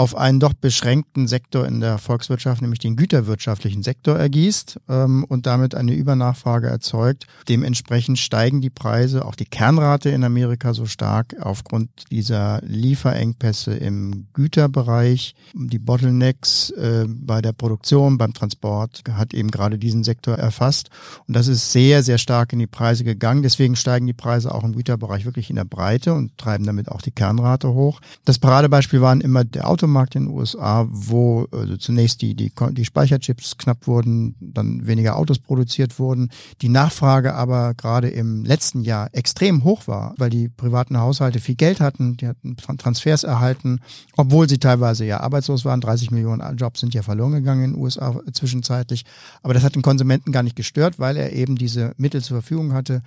auf 0.00 0.16
einen 0.16 0.40
doch 0.40 0.54
beschränkten 0.54 1.28
Sektor 1.28 1.66
in 1.66 1.80
der 1.80 1.98
Volkswirtschaft, 1.98 2.62
nämlich 2.62 2.78
den 2.78 2.96
güterwirtschaftlichen 2.96 3.82
Sektor 3.82 4.16
ergießt 4.16 4.80
ähm, 4.88 5.24
und 5.24 5.44
damit 5.44 5.74
eine 5.74 5.92
Übernachfrage 5.92 6.68
erzeugt. 6.68 7.26
Dementsprechend 7.50 8.18
steigen 8.18 8.62
die 8.62 8.70
Preise, 8.70 9.26
auch 9.26 9.34
die 9.34 9.44
Kernrate 9.44 10.08
in 10.08 10.24
Amerika 10.24 10.72
so 10.72 10.86
stark 10.86 11.36
aufgrund 11.38 11.90
dieser 12.10 12.62
Lieferengpässe 12.62 13.74
im 13.74 14.28
Güterbereich. 14.32 15.34
Die 15.52 15.78
Bottlenecks 15.78 16.70
äh, 16.70 17.04
bei 17.06 17.42
der 17.42 17.52
Produktion, 17.52 18.16
beim 18.16 18.32
Transport 18.32 19.02
hat 19.12 19.34
eben 19.34 19.50
gerade 19.50 19.76
diesen 19.76 20.02
Sektor 20.02 20.36
erfasst. 20.36 20.88
Und 21.28 21.36
das 21.36 21.46
ist 21.46 21.72
sehr, 21.72 22.02
sehr 22.02 22.16
stark 22.16 22.54
in 22.54 22.58
die 22.58 22.66
Preise 22.66 23.04
gegangen. 23.04 23.42
Deswegen 23.42 23.76
steigen 23.76 24.06
die 24.06 24.14
Preise 24.14 24.54
auch 24.54 24.64
im 24.64 24.74
Güterbereich 24.74 25.26
wirklich 25.26 25.50
in 25.50 25.56
der 25.56 25.66
Breite 25.66 26.14
und 26.14 26.38
treiben 26.38 26.64
damit 26.64 26.88
auch 26.88 27.02
die 27.02 27.10
Kernrate 27.10 27.74
hoch. 27.74 28.00
Das 28.24 28.38
Paradebeispiel 28.38 29.02
waren 29.02 29.20
immer 29.20 29.44
der 29.44 29.68
Auto 29.68 29.89
Automarkt 29.90 30.14
in 30.14 30.26
den 30.26 30.34
USA, 30.34 30.86
wo 30.88 31.46
also 31.50 31.76
zunächst 31.76 32.22
die, 32.22 32.34
die, 32.34 32.52
die 32.72 32.84
Speicherchips 32.84 33.58
knapp 33.58 33.88
wurden, 33.88 34.36
dann 34.40 34.86
weniger 34.86 35.16
Autos 35.16 35.40
produziert 35.40 35.98
wurden, 35.98 36.30
die 36.62 36.68
Nachfrage 36.68 37.34
aber 37.34 37.74
gerade 37.74 38.08
im 38.08 38.44
letzten 38.44 38.82
Jahr 38.82 39.08
extrem 39.12 39.64
hoch 39.64 39.88
war, 39.88 40.14
weil 40.16 40.30
die 40.30 40.48
privaten 40.48 40.98
Haushalte 40.98 41.40
viel 41.40 41.56
Geld 41.56 41.80
hatten, 41.80 42.16
die 42.16 42.28
hatten 42.28 42.56
Transfers 42.56 43.24
erhalten, 43.24 43.80
obwohl 44.16 44.48
sie 44.48 44.58
teilweise 44.58 45.04
ja 45.04 45.20
arbeitslos 45.20 45.64
waren. 45.64 45.80
30 45.80 46.12
Millionen 46.12 46.56
Jobs 46.56 46.80
sind 46.80 46.94
ja 46.94 47.02
verloren 47.02 47.32
gegangen 47.32 47.64
in 47.64 47.72
den 47.72 47.82
USA 47.82 48.20
zwischenzeitlich. 48.32 49.04
Aber 49.42 49.54
das 49.54 49.64
hat 49.64 49.74
den 49.74 49.82
Konsumenten 49.82 50.30
gar 50.30 50.44
nicht 50.44 50.56
gestört, 50.56 51.00
weil 51.00 51.16
er 51.16 51.32
eben 51.32 51.56
diese 51.56 51.94
Mittel 51.96 52.22
zur 52.22 52.36
Verfügung 52.36 52.72
hatte, 52.72 53.02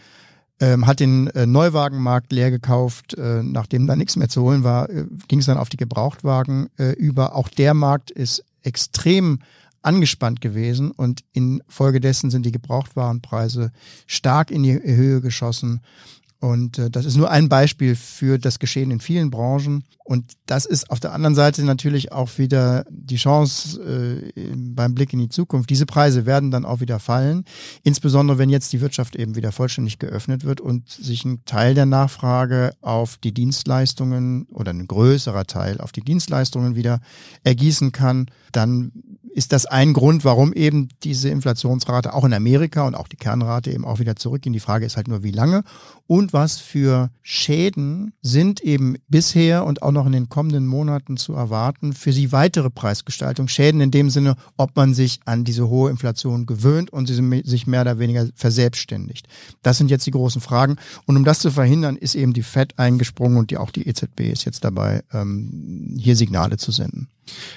ähm, 0.59 0.87
hat 0.87 0.99
den 0.99 1.27
äh, 1.27 1.45
Neuwagenmarkt 1.45 2.31
leer 2.31 2.51
gekauft. 2.51 3.15
Äh, 3.15 3.43
nachdem 3.43 3.87
da 3.87 3.95
nichts 3.95 4.15
mehr 4.15 4.29
zu 4.29 4.41
holen 4.41 4.63
war, 4.63 4.89
äh, 4.89 5.05
ging 5.27 5.39
es 5.39 5.45
dann 5.45 5.57
auf 5.57 5.69
die 5.69 5.77
Gebrauchtwagen 5.77 6.69
äh, 6.77 6.91
über. 6.91 7.35
Auch 7.35 7.49
der 7.49 7.73
Markt 7.73 8.11
ist 8.11 8.43
extrem 8.61 9.39
angespannt 9.81 10.39
gewesen 10.41 10.91
und 10.91 11.21
infolgedessen 11.33 12.31
sind 12.31 12.45
die 12.45 12.51
Gebrauchtwarenpreise 12.51 13.71
stark 14.07 14.49
in 14.49 14.63
die 14.63 14.73
Höhe 14.81 15.21
geschossen. 15.21 15.81
Und 16.43 16.77
äh, 16.77 16.89
das 16.89 17.05
ist 17.05 17.15
nur 17.15 17.31
ein 17.31 17.47
Beispiel 17.47 17.95
für 17.95 18.37
das 18.37 18.59
Geschehen 18.59 18.91
in 18.91 18.99
vielen 18.99 19.31
Branchen. 19.31 19.85
Und 20.03 20.33
das 20.45 20.65
ist 20.65 20.91
auf 20.91 20.99
der 20.99 21.13
anderen 21.13 21.35
Seite 21.35 21.63
natürlich 21.63 22.11
auch 22.11 22.37
wieder 22.37 22.85
die 22.89 23.15
Chance 23.15 23.79
äh, 24.35 24.51
beim 24.53 24.93
Blick 24.93 25.13
in 25.13 25.19
die 25.19 25.29
Zukunft. 25.29 25.69
Diese 25.69 25.85
Preise 25.85 26.25
werden 26.25 26.51
dann 26.51 26.65
auch 26.65 26.81
wieder 26.81 26.99
fallen, 26.99 27.45
insbesondere 27.83 28.39
wenn 28.39 28.49
jetzt 28.49 28.73
die 28.73 28.81
Wirtschaft 28.81 29.15
eben 29.15 29.37
wieder 29.37 29.53
vollständig 29.53 29.99
geöffnet 29.99 30.43
wird 30.43 30.59
und 30.59 30.89
sich 30.89 31.23
ein 31.23 31.45
Teil 31.45 31.75
der 31.75 31.85
Nachfrage 31.85 32.73
auf 32.81 33.15
die 33.15 33.33
Dienstleistungen 33.33 34.45
oder 34.47 34.73
ein 34.73 34.85
größerer 34.85 35.45
Teil 35.45 35.79
auf 35.79 35.93
die 35.93 36.01
Dienstleistungen 36.01 36.75
wieder 36.75 36.99
ergießen 37.45 37.93
kann. 37.93 38.25
Dann 38.51 38.91
ist 39.33 39.51
das 39.51 39.65
ein 39.65 39.93
Grund, 39.93 40.23
warum 40.23 40.53
eben 40.53 40.89
diese 41.03 41.29
Inflationsrate 41.29 42.13
auch 42.13 42.23
in 42.23 42.33
Amerika 42.33 42.85
und 42.85 42.95
auch 42.95 43.07
die 43.07 43.17
Kernrate 43.17 43.71
eben 43.71 43.83
auch 43.83 43.99
wieder 43.99 44.15
zurückgehen. 44.15 44.53
Die 44.53 44.59
Frage 44.59 44.85
ist 44.85 44.95
halt 44.95 45.07
nur, 45.07 45.23
wie 45.23 45.31
lange 45.31 45.63
und 46.05 46.33
was 46.33 46.59
für 46.59 47.09
Schäden 47.21 48.13
sind 48.21 48.61
eben 48.61 48.97
bisher 49.07 49.65
und 49.65 49.81
auch 49.81 49.91
noch 49.91 50.05
in 50.05 50.11
den 50.11 50.29
kommenden 50.29 50.67
Monaten 50.67 51.17
zu 51.17 51.33
erwarten 51.33 51.93
für 51.93 52.13
sie 52.13 52.31
weitere 52.31 52.69
Preisgestaltung. 52.69 53.47
Schäden 53.47 53.81
in 53.81 53.91
dem 53.91 54.09
Sinne, 54.09 54.35
ob 54.57 54.75
man 54.75 54.93
sich 54.93 55.19
an 55.25 55.43
diese 55.43 55.67
hohe 55.67 55.89
Inflation 55.89 56.45
gewöhnt 56.45 56.91
und 56.91 57.07
sie 57.07 57.41
sich 57.43 57.65
mehr 57.65 57.81
oder 57.81 57.99
weniger 57.99 58.27
verselbstständigt. 58.35 59.27
Das 59.63 59.77
sind 59.77 59.89
jetzt 59.89 60.05
die 60.05 60.11
großen 60.11 60.41
Fragen. 60.41 60.75
Und 61.05 61.17
um 61.17 61.23
das 61.23 61.39
zu 61.39 61.49
verhindern, 61.49 61.95
ist 61.95 62.15
eben 62.15 62.33
die 62.33 62.43
FED 62.43 62.77
eingesprungen 62.77 63.37
und 63.37 63.49
die, 63.49 63.57
auch 63.57 63.71
die 63.71 63.87
EZB 63.87 64.31
ist 64.31 64.45
jetzt 64.45 64.63
dabei, 64.63 65.03
ähm, 65.11 65.97
hier 65.97 66.15
Signale 66.15 66.57
zu 66.57 66.71
senden. 66.71 67.07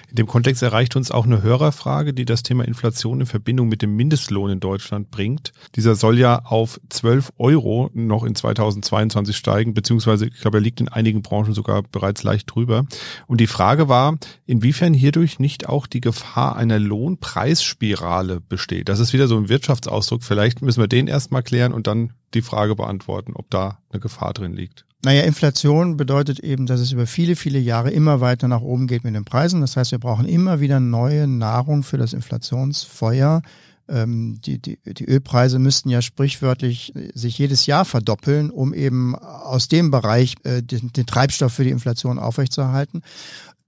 In 0.08 0.16
dem 0.16 0.26
Kontext 0.26 0.62
erreicht 0.62 0.96
uns 0.96 1.10
auch 1.10 1.24
eine 1.24 1.42
Hörerfrage, 1.42 2.14
die 2.14 2.24
das 2.24 2.42
Thema 2.42 2.64
Inflation 2.64 3.20
in 3.20 3.26
Verbindung 3.26 3.68
mit 3.68 3.82
dem 3.82 3.96
Mindestlohn 3.96 4.50
in 4.50 4.60
Deutschland 4.60 5.10
bringt. 5.10 5.52
Dieser 5.74 5.94
soll 5.94 6.18
ja 6.18 6.44
auf 6.44 6.80
12 6.88 7.32
Euro 7.38 7.90
noch 7.92 8.24
in 8.24 8.34
2022 8.34 9.36
steigen, 9.36 9.74
beziehungsweise 9.74 10.26
ich 10.26 10.40
glaube, 10.40 10.58
er 10.58 10.62
liegt 10.62 10.80
in 10.80 10.88
einigen 10.88 11.22
Branchen 11.22 11.52
sogar 11.52 11.82
bereits 11.82 12.22
leicht 12.22 12.54
drüber. 12.54 12.86
Und 13.26 13.40
die 13.40 13.46
Frage 13.46 13.88
war, 13.88 14.18
inwiefern 14.46 14.94
hierdurch 14.94 15.38
nicht 15.38 15.68
auch 15.68 15.86
die 15.86 16.00
Gefahr 16.00 16.56
einer 16.56 16.78
Lohnpreisspirale 16.78 18.40
besteht. 18.40 18.88
Das 18.88 19.00
ist 19.00 19.12
wieder 19.12 19.28
so 19.28 19.36
ein 19.36 19.48
Wirtschaftsausdruck. 19.48 20.24
Vielleicht 20.24 20.62
müssen 20.62 20.80
wir 20.80 20.88
den 20.88 21.08
erstmal 21.08 21.42
klären 21.42 21.72
und 21.72 21.86
dann 21.86 22.12
die 22.34 22.42
Frage 22.42 22.74
beantworten, 22.74 23.32
ob 23.34 23.50
da 23.50 23.78
eine 23.90 24.00
Gefahr 24.00 24.32
drin 24.32 24.52
liegt. 24.52 24.85
Naja, 25.04 25.22
Inflation 25.22 25.96
bedeutet 25.96 26.40
eben, 26.40 26.66
dass 26.66 26.80
es 26.80 26.92
über 26.92 27.06
viele, 27.06 27.36
viele 27.36 27.58
Jahre 27.58 27.90
immer 27.90 28.20
weiter 28.20 28.48
nach 28.48 28.62
oben 28.62 28.86
geht 28.86 29.04
mit 29.04 29.14
den 29.14 29.24
Preisen. 29.24 29.60
Das 29.60 29.76
heißt, 29.76 29.92
wir 29.92 29.98
brauchen 29.98 30.26
immer 30.26 30.60
wieder 30.60 30.80
neue 30.80 31.26
Nahrung 31.26 31.82
für 31.82 31.98
das 31.98 32.12
Inflationsfeuer. 32.12 33.42
Ähm, 33.88 34.40
die, 34.44 34.58
die, 34.58 34.78
die 34.84 35.04
Ölpreise 35.04 35.58
müssten 35.58 35.90
ja 35.90 36.02
sprichwörtlich 36.02 36.92
sich 37.14 37.38
jedes 37.38 37.66
Jahr 37.66 37.84
verdoppeln, 37.84 38.50
um 38.50 38.74
eben 38.74 39.14
aus 39.14 39.68
dem 39.68 39.90
Bereich 39.90 40.34
äh, 40.42 40.62
den, 40.62 40.92
den 40.92 41.06
Treibstoff 41.06 41.52
für 41.52 41.64
die 41.64 41.70
Inflation 41.70 42.18
aufrechtzuerhalten. 42.18 43.02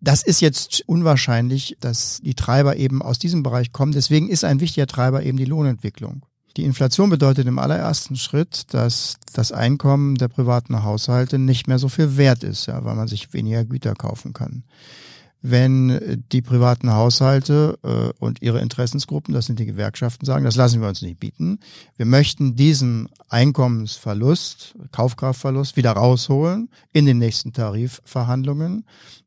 Das 0.00 0.22
ist 0.22 0.40
jetzt 0.40 0.82
unwahrscheinlich, 0.86 1.76
dass 1.80 2.20
die 2.22 2.34
Treiber 2.34 2.76
eben 2.76 3.02
aus 3.02 3.18
diesem 3.18 3.42
Bereich 3.42 3.72
kommen. 3.72 3.92
Deswegen 3.92 4.28
ist 4.28 4.44
ein 4.44 4.60
wichtiger 4.60 4.86
Treiber 4.86 5.22
eben 5.22 5.38
die 5.38 5.44
Lohnentwicklung. 5.44 6.22
Die 6.58 6.64
Inflation 6.64 7.08
bedeutet 7.08 7.46
im 7.46 7.60
allerersten 7.60 8.16
Schritt, 8.16 8.74
dass 8.74 9.18
das 9.32 9.52
Einkommen 9.52 10.16
der 10.16 10.26
privaten 10.26 10.82
Haushalte 10.82 11.38
nicht 11.38 11.68
mehr 11.68 11.78
so 11.78 11.88
viel 11.88 12.16
wert 12.16 12.42
ist, 12.42 12.66
ja, 12.66 12.84
weil 12.84 12.96
man 12.96 13.06
sich 13.06 13.32
weniger 13.32 13.64
Güter 13.64 13.94
kaufen 13.94 14.32
kann. 14.32 14.64
wenn 15.40 16.24
die 16.32 16.42
privaten 16.42 16.92
Haushalte 16.92 17.78
äh, 17.84 18.12
und 18.18 18.42
ihre 18.42 18.58
Interessensgruppen, 18.58 19.34
das 19.34 19.46
sind 19.46 19.60
die 19.60 19.66
Gewerkschaften, 19.66 20.26
sagen, 20.26 20.44
das 20.44 20.56
lassen 20.56 20.80
wir 20.80 20.88
uns 20.88 21.00
nicht 21.00 21.20
bieten. 21.20 21.60
Wir 21.96 22.06
möchten 22.06 22.56
diesen 22.56 23.08
Einkommensverlust, 23.28 24.74
Kaufkraftverlust 24.90 25.76
wieder 25.76 25.92
rausholen 25.92 26.70
in 26.92 27.06
den 27.06 27.18
nächsten 27.18 27.52
Tarifverhandlungen. 27.52 28.84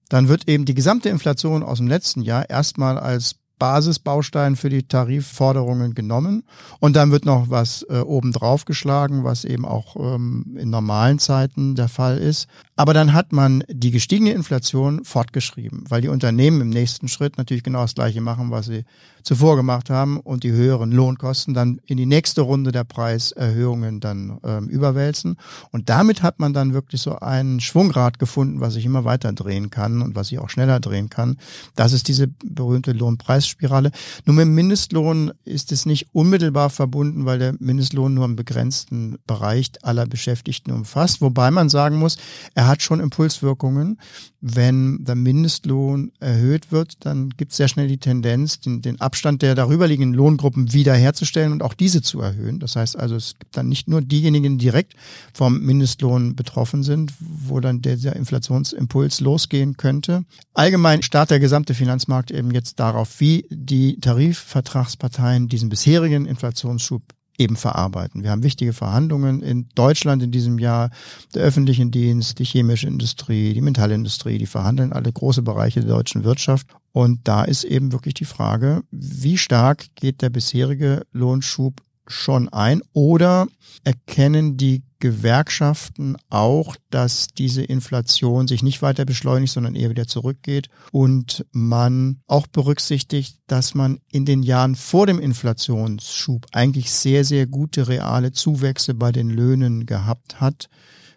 Dann 0.10 0.28
wird 0.28 0.50
eben 0.50 0.66
die 0.66 0.74
gesamte 0.74 1.08
Inflation 1.08 1.64
aus 1.64 1.78
dem 1.78 1.88
letzten 1.88 2.22
Jahr 2.24 2.50
erstmal 2.50 3.00
als 3.00 3.36
Basisbaustein 3.62 4.56
für 4.56 4.70
die 4.70 4.88
Tarifforderungen 4.88 5.94
genommen 5.94 6.44
und 6.80 6.96
dann 6.96 7.12
wird 7.12 7.26
noch 7.26 7.52
was 7.52 7.86
äh, 7.90 8.00
obendrauf 8.00 8.66
geschlagen, 8.66 9.24
was 9.24 9.46
eben 9.46 9.66
auch 9.66 9.96
ähm, 9.98 10.58
in 10.58 10.72
normalen 10.72 11.20
Zeiten 11.20 11.76
der 11.76 11.88
Fall 11.88 12.18
ist. 12.18 12.48
Aber 12.76 12.94
dann 12.94 13.14
hat 13.14 13.34
man 13.34 13.64
die 13.70 13.92
gestiegene 13.92 14.32
Inflation 14.32 15.04
fortgeschrieben, 15.04 15.84
weil 15.90 16.02
die 16.02 16.08
Unternehmen 16.08 16.62
im 16.62 16.70
nächsten 16.70 17.08
Schritt 17.08 17.38
natürlich 17.38 17.64
genau 17.64 17.82
das 17.82 17.96
Gleiche 17.96 18.22
machen, 18.22 18.50
was 18.52 18.68
sie 18.68 18.86
zuvor 19.24 19.56
gemacht 19.56 19.90
haben 19.90 20.20
und 20.20 20.44
die 20.44 20.52
höheren 20.52 20.92
Lohnkosten 20.92 21.54
dann 21.54 21.80
in 21.86 21.98
die 21.98 22.06
nächste 22.06 22.42
Runde 22.42 22.72
der 22.72 22.84
Preiserhöhungen 22.84 24.00
dann 24.00 24.40
ähm, 24.44 24.68
überwälzen. 24.68 25.38
Und 25.72 25.90
damit 25.90 26.24
hat 26.24 26.40
man 26.40 26.54
dann 26.54 26.74
wirklich 26.74 27.02
so 27.02 27.20
ein 27.20 27.60
Schwungrad 27.60 28.20
gefunden, 28.20 28.62
was 28.62 28.74
sich 28.74 28.86
immer 28.86 29.06
weiter 29.06 29.32
drehen 29.34 29.70
kann 29.70 30.02
und 30.02 30.16
was 30.16 30.30
sich 30.30 30.40
auch 30.40 30.50
schneller 30.50 30.80
drehen 30.80 31.10
kann. 31.10 31.38
Das 31.76 31.94
ist 31.94 32.08
diese 32.08 32.28
berühmte 32.44 32.94
Lohnpreisspirale. 32.94 33.92
Nur 34.26 34.36
mit 34.36 34.46
dem 34.46 34.56
Mindestlohn 34.56 35.32
ist 35.44 35.72
es 35.72 35.86
nicht 35.86 36.08
unmittelbar 36.14 36.70
verbunden, 36.70 37.26
weil 37.26 37.40
der 37.40 37.54
Mindestlohn 37.60 38.14
nur 38.14 38.26
einen 38.26 38.36
begrenzten 38.36 39.18
Bereich 39.28 39.72
aller 39.84 40.06
Beschäftigten 40.06 40.72
umfasst. 40.72 41.22
Wobei 41.22 41.52
man 41.52 41.70
sagen 41.70 41.98
muss, 41.98 42.18
er 42.56 42.68
hat 42.72 42.82
schon 42.82 43.00
Impulswirkungen. 43.00 44.00
Wenn 44.40 45.04
der 45.04 45.14
Mindestlohn 45.14 46.12
erhöht 46.20 46.72
wird, 46.72 47.06
dann 47.06 47.30
gibt 47.30 47.52
es 47.52 47.58
sehr 47.58 47.68
schnell 47.68 47.88
die 47.88 48.00
Tendenz, 48.00 48.60
den, 48.60 48.82
den 48.82 49.00
Abstand 49.00 49.44
der 49.44 49.54
darüberliegenden 49.54 50.16
Lohngruppen 50.16 50.74
wiederherzustellen 50.74 51.52
und 51.52 51.62
auch 51.62 51.76
diese 51.76 52.02
zu 52.02 52.22
erhöhen. 52.22 52.60
Das 52.60 52.76
heißt 52.76 52.98
also, 52.98 53.16
es 53.16 53.36
gibt 53.38 53.56
dann 53.56 53.70
nicht 53.70 53.88
nur 53.88 54.02
diejenigen, 54.02 54.58
die 54.58 54.72
direkt 54.72 54.96
vom 55.34 55.60
Mindestlohn 55.60 56.36
betroffen 56.36 56.82
sind, 56.82 57.14
wo 57.20 57.60
dann 57.60 57.82
der, 57.82 58.16
Inflationsimpuls 58.16 59.20
losgehen 59.20 59.76
könnte. 59.76 60.24
Allgemein 60.54 61.04
starrt 61.04 61.30
der 61.30 61.40
gesamte 61.40 61.74
Finanzmarkt 61.74 62.32
eben 62.32 62.52
jetzt 62.52 62.80
darauf, 62.80 63.20
wie 63.20 63.46
die 63.50 64.00
Tarifvertragsparteien 64.00 65.50
diesen 65.50 65.70
bisherigen 65.70 66.26
Inflationsschub 66.26 67.04
eben 67.38 67.56
verarbeiten. 67.56 68.24
Wir 68.24 68.32
haben 68.32 68.44
wichtige 68.44 68.74
Verhandlungen 68.74 69.42
in 69.42 69.68
Deutschland 69.76 70.22
in 70.24 70.32
diesem 70.32 70.60
Jahr, 70.60 70.92
der 71.34 71.44
öffentliche 71.44 71.86
Dienst, 71.86 72.40
die 72.40 72.46
chemische 72.46 72.88
Industrie, 72.88 73.54
die 73.54 73.62
Metallindustrie, 73.62 74.38
die 74.38 74.46
verhandeln 74.46 74.94
alle 74.94 75.12
große 75.12 75.42
Bereiche 75.42 75.82
der 75.82 75.90
deutschen 75.90 76.24
Wirtschaft. 76.24 76.68
Und 76.92 77.28
da 77.28 77.44
ist 77.44 77.64
eben 77.64 77.92
wirklich 77.92 78.14
die 78.14 78.26
Frage, 78.26 78.84
wie 78.92 79.38
stark 79.38 79.86
geht 79.96 80.22
der 80.22 80.30
bisherige 80.30 81.04
Lohnschub 81.12 81.82
schon 82.12 82.50
ein? 82.50 82.82
Oder 82.94 83.48
erkennen 83.84 84.58
die 84.58 84.84
Gewerkschaften 85.00 86.16
auch, 86.30 86.76
dass 86.92 87.28
diese 87.28 87.64
Inflation 87.64 88.48
sich 88.48 88.62
nicht 88.62 88.82
weiter 88.82 89.06
beschleunigt, 89.06 89.54
sondern 89.54 89.76
eher 89.76 89.90
wieder 89.90 90.08
zurückgeht? 90.08 90.70
Und 90.92 91.46
man 91.52 92.22
auch 92.28 92.48
berücksichtigt, 92.48 93.40
dass 93.48 93.74
man 93.74 94.00
in 94.12 94.26
den 94.26 94.44
Jahren 94.44 94.76
vor 94.76 95.08
dem 95.08 95.20
Inflationsschub 95.20 96.46
eigentlich 96.52 96.92
sehr, 96.92 97.26
sehr 97.26 97.48
gute 97.48 97.88
reale 97.88 98.32
Zuwächse 98.32 98.94
bei 98.94 99.12
den 99.12 99.30
Löhnen 99.30 99.86
gehabt 99.86 100.40
hat 100.40 100.70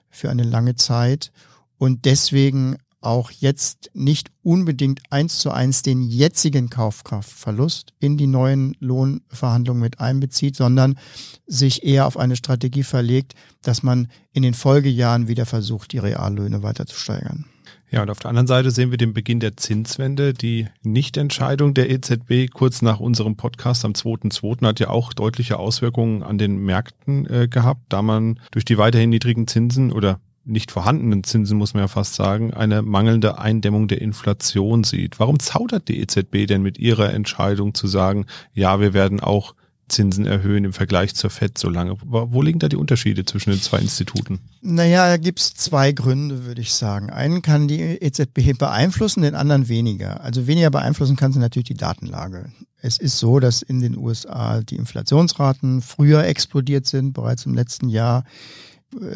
für 0.09 0.31
eine 0.31 0.45
lange 0.45 0.77
Zeit. 0.77 1.33
Und 1.77 2.05
deswegen 2.05 2.77
auch 3.05 3.31
jetzt 3.31 3.91
nicht 3.95 4.31
unbedingt 4.43 5.01
eins 5.11 5.39
zu 5.39 5.51
eins 5.51 5.83
den 5.83 6.03
jetzigen 6.03 6.71
Kaufkraftverlust 6.71 7.93
in 8.01 8.17
die 8.17 8.27
neuen 8.27 8.77
Lohnverhandlungen 8.81 9.83
mit 9.83 10.01
einbezieht, 10.01 10.57
sondern 10.57 10.99
sich 11.47 11.85
eher 11.85 12.07
auf 12.07 12.17
eine 12.17 12.37
Strategie 12.37 12.83
verlegt, 12.83 13.35
dass 13.63 13.83
man 13.83 14.09
in 14.33 14.43
den 14.43 14.55
Folgejahren 14.55 15.29
wieder 15.29 15.47
versucht, 15.47 15.93
die 15.93 15.99
Reallöhne 15.99 16.63
weiter 16.63 16.87
zu 16.87 16.97
steigern. 16.97 17.47
Ja, 17.91 18.03
und 18.03 18.11
auf 18.11 18.19
der 18.19 18.31
anderen 18.31 18.49
Seite 18.49 18.73
sehen 18.73 18.91
wir 18.91 18.99
den 18.99 19.15
Beginn 19.15 19.39
der 19.39 19.57
Zinswende. 19.57 20.35
Die 20.35 20.67
Nichtentscheidung 20.83 21.75
der 21.75 21.91
EZB 21.91 22.53
kurz 22.53 22.83
nach 22.83 22.99
unserem 22.99 23.37
Podcast 23.37 23.85
am 23.85 23.93
2.2. 23.93 24.67
hat 24.67 24.81
ja 24.81 24.89
auch 24.89 25.13
deutliche 25.13 25.61
Auswirkungen 25.61 26.25
an 26.25 26.37
den 26.37 26.57
Märkten 26.57 27.25
äh, 27.27 27.47
gehabt, 27.47 27.83
da 27.91 28.03
man 28.03 28.41
durch 28.51 28.65
die 28.65 28.79
weiterhin 28.79 29.11
niedrigen 29.11 29.47
Zinsen 29.47 29.93
oder 29.93 30.19
nicht 30.45 30.71
vorhandenen 30.71 31.25
Zinsen, 31.25 31.59
muss 31.59 31.75
man 31.75 31.85
ja 31.85 31.89
fast 31.89 32.15
sagen, 32.15 32.53
eine 32.53 32.83
mangelnde 32.83 33.39
Eindämmung 33.39 33.89
der 33.89 34.01
Inflation 34.01 34.85
sieht. 34.85 35.19
Warum 35.19 35.39
zaudert 35.39 35.89
die 35.89 36.01
EZB 36.01 36.47
denn 36.47 36.63
mit 36.63 36.79
ihrer 36.79 37.13
Entscheidung 37.13 37.75
zu 37.75 37.87
sagen, 37.87 38.27
ja, 38.53 38.81
wir 38.81 38.95
werden 38.95 39.21
auch 39.21 39.55
Zinsen 39.89 40.27
erhöhen 40.27 40.65
im 40.65 40.73
Vergleich 40.73 41.15
zur 41.15 41.31
FED 41.31 41.59
so 41.59 41.69
lange? 41.69 41.97
Wo 42.03 42.43
liegen 42.43 42.59
da 42.59 42.69
die 42.69 42.77
Unterschiede 42.77 43.25
zwischen 43.25 43.51
den 43.51 43.61
zwei 43.61 43.79
Instituten? 43.79 44.41
Naja, 44.63 45.09
da 45.09 45.17
gibt's 45.17 45.55
zwei 45.55 45.93
Gründe, 45.93 46.45
würde 46.47 46.61
ich 46.63 46.73
sagen. 46.73 47.11
Einen 47.11 47.43
kann 47.43 47.69
die 47.69 47.81
EZB 47.81 48.59
beeinflussen, 48.59 49.23
den 49.23 49.35
anderen 49.35 49.69
weniger. 49.69 50.23
Also 50.23 50.47
weniger 50.47 50.71
beeinflussen 50.71 51.17
kann 51.17 51.33
sie 51.33 51.39
natürlich 51.39 51.69
die 51.69 51.75
Datenlage. 51.75 52.51
Es 52.81 52.99
ist 52.99 53.19
so, 53.19 53.41
dass 53.41 53.63
in 53.63 53.81
den 53.81 53.97
USA 53.97 54.61
die 54.61 54.77
Inflationsraten 54.77 55.81
früher 55.81 56.25
explodiert 56.25 56.87
sind, 56.87 57.13
bereits 57.13 57.47
im 57.47 57.55
letzten 57.55 57.89
Jahr. 57.89 58.25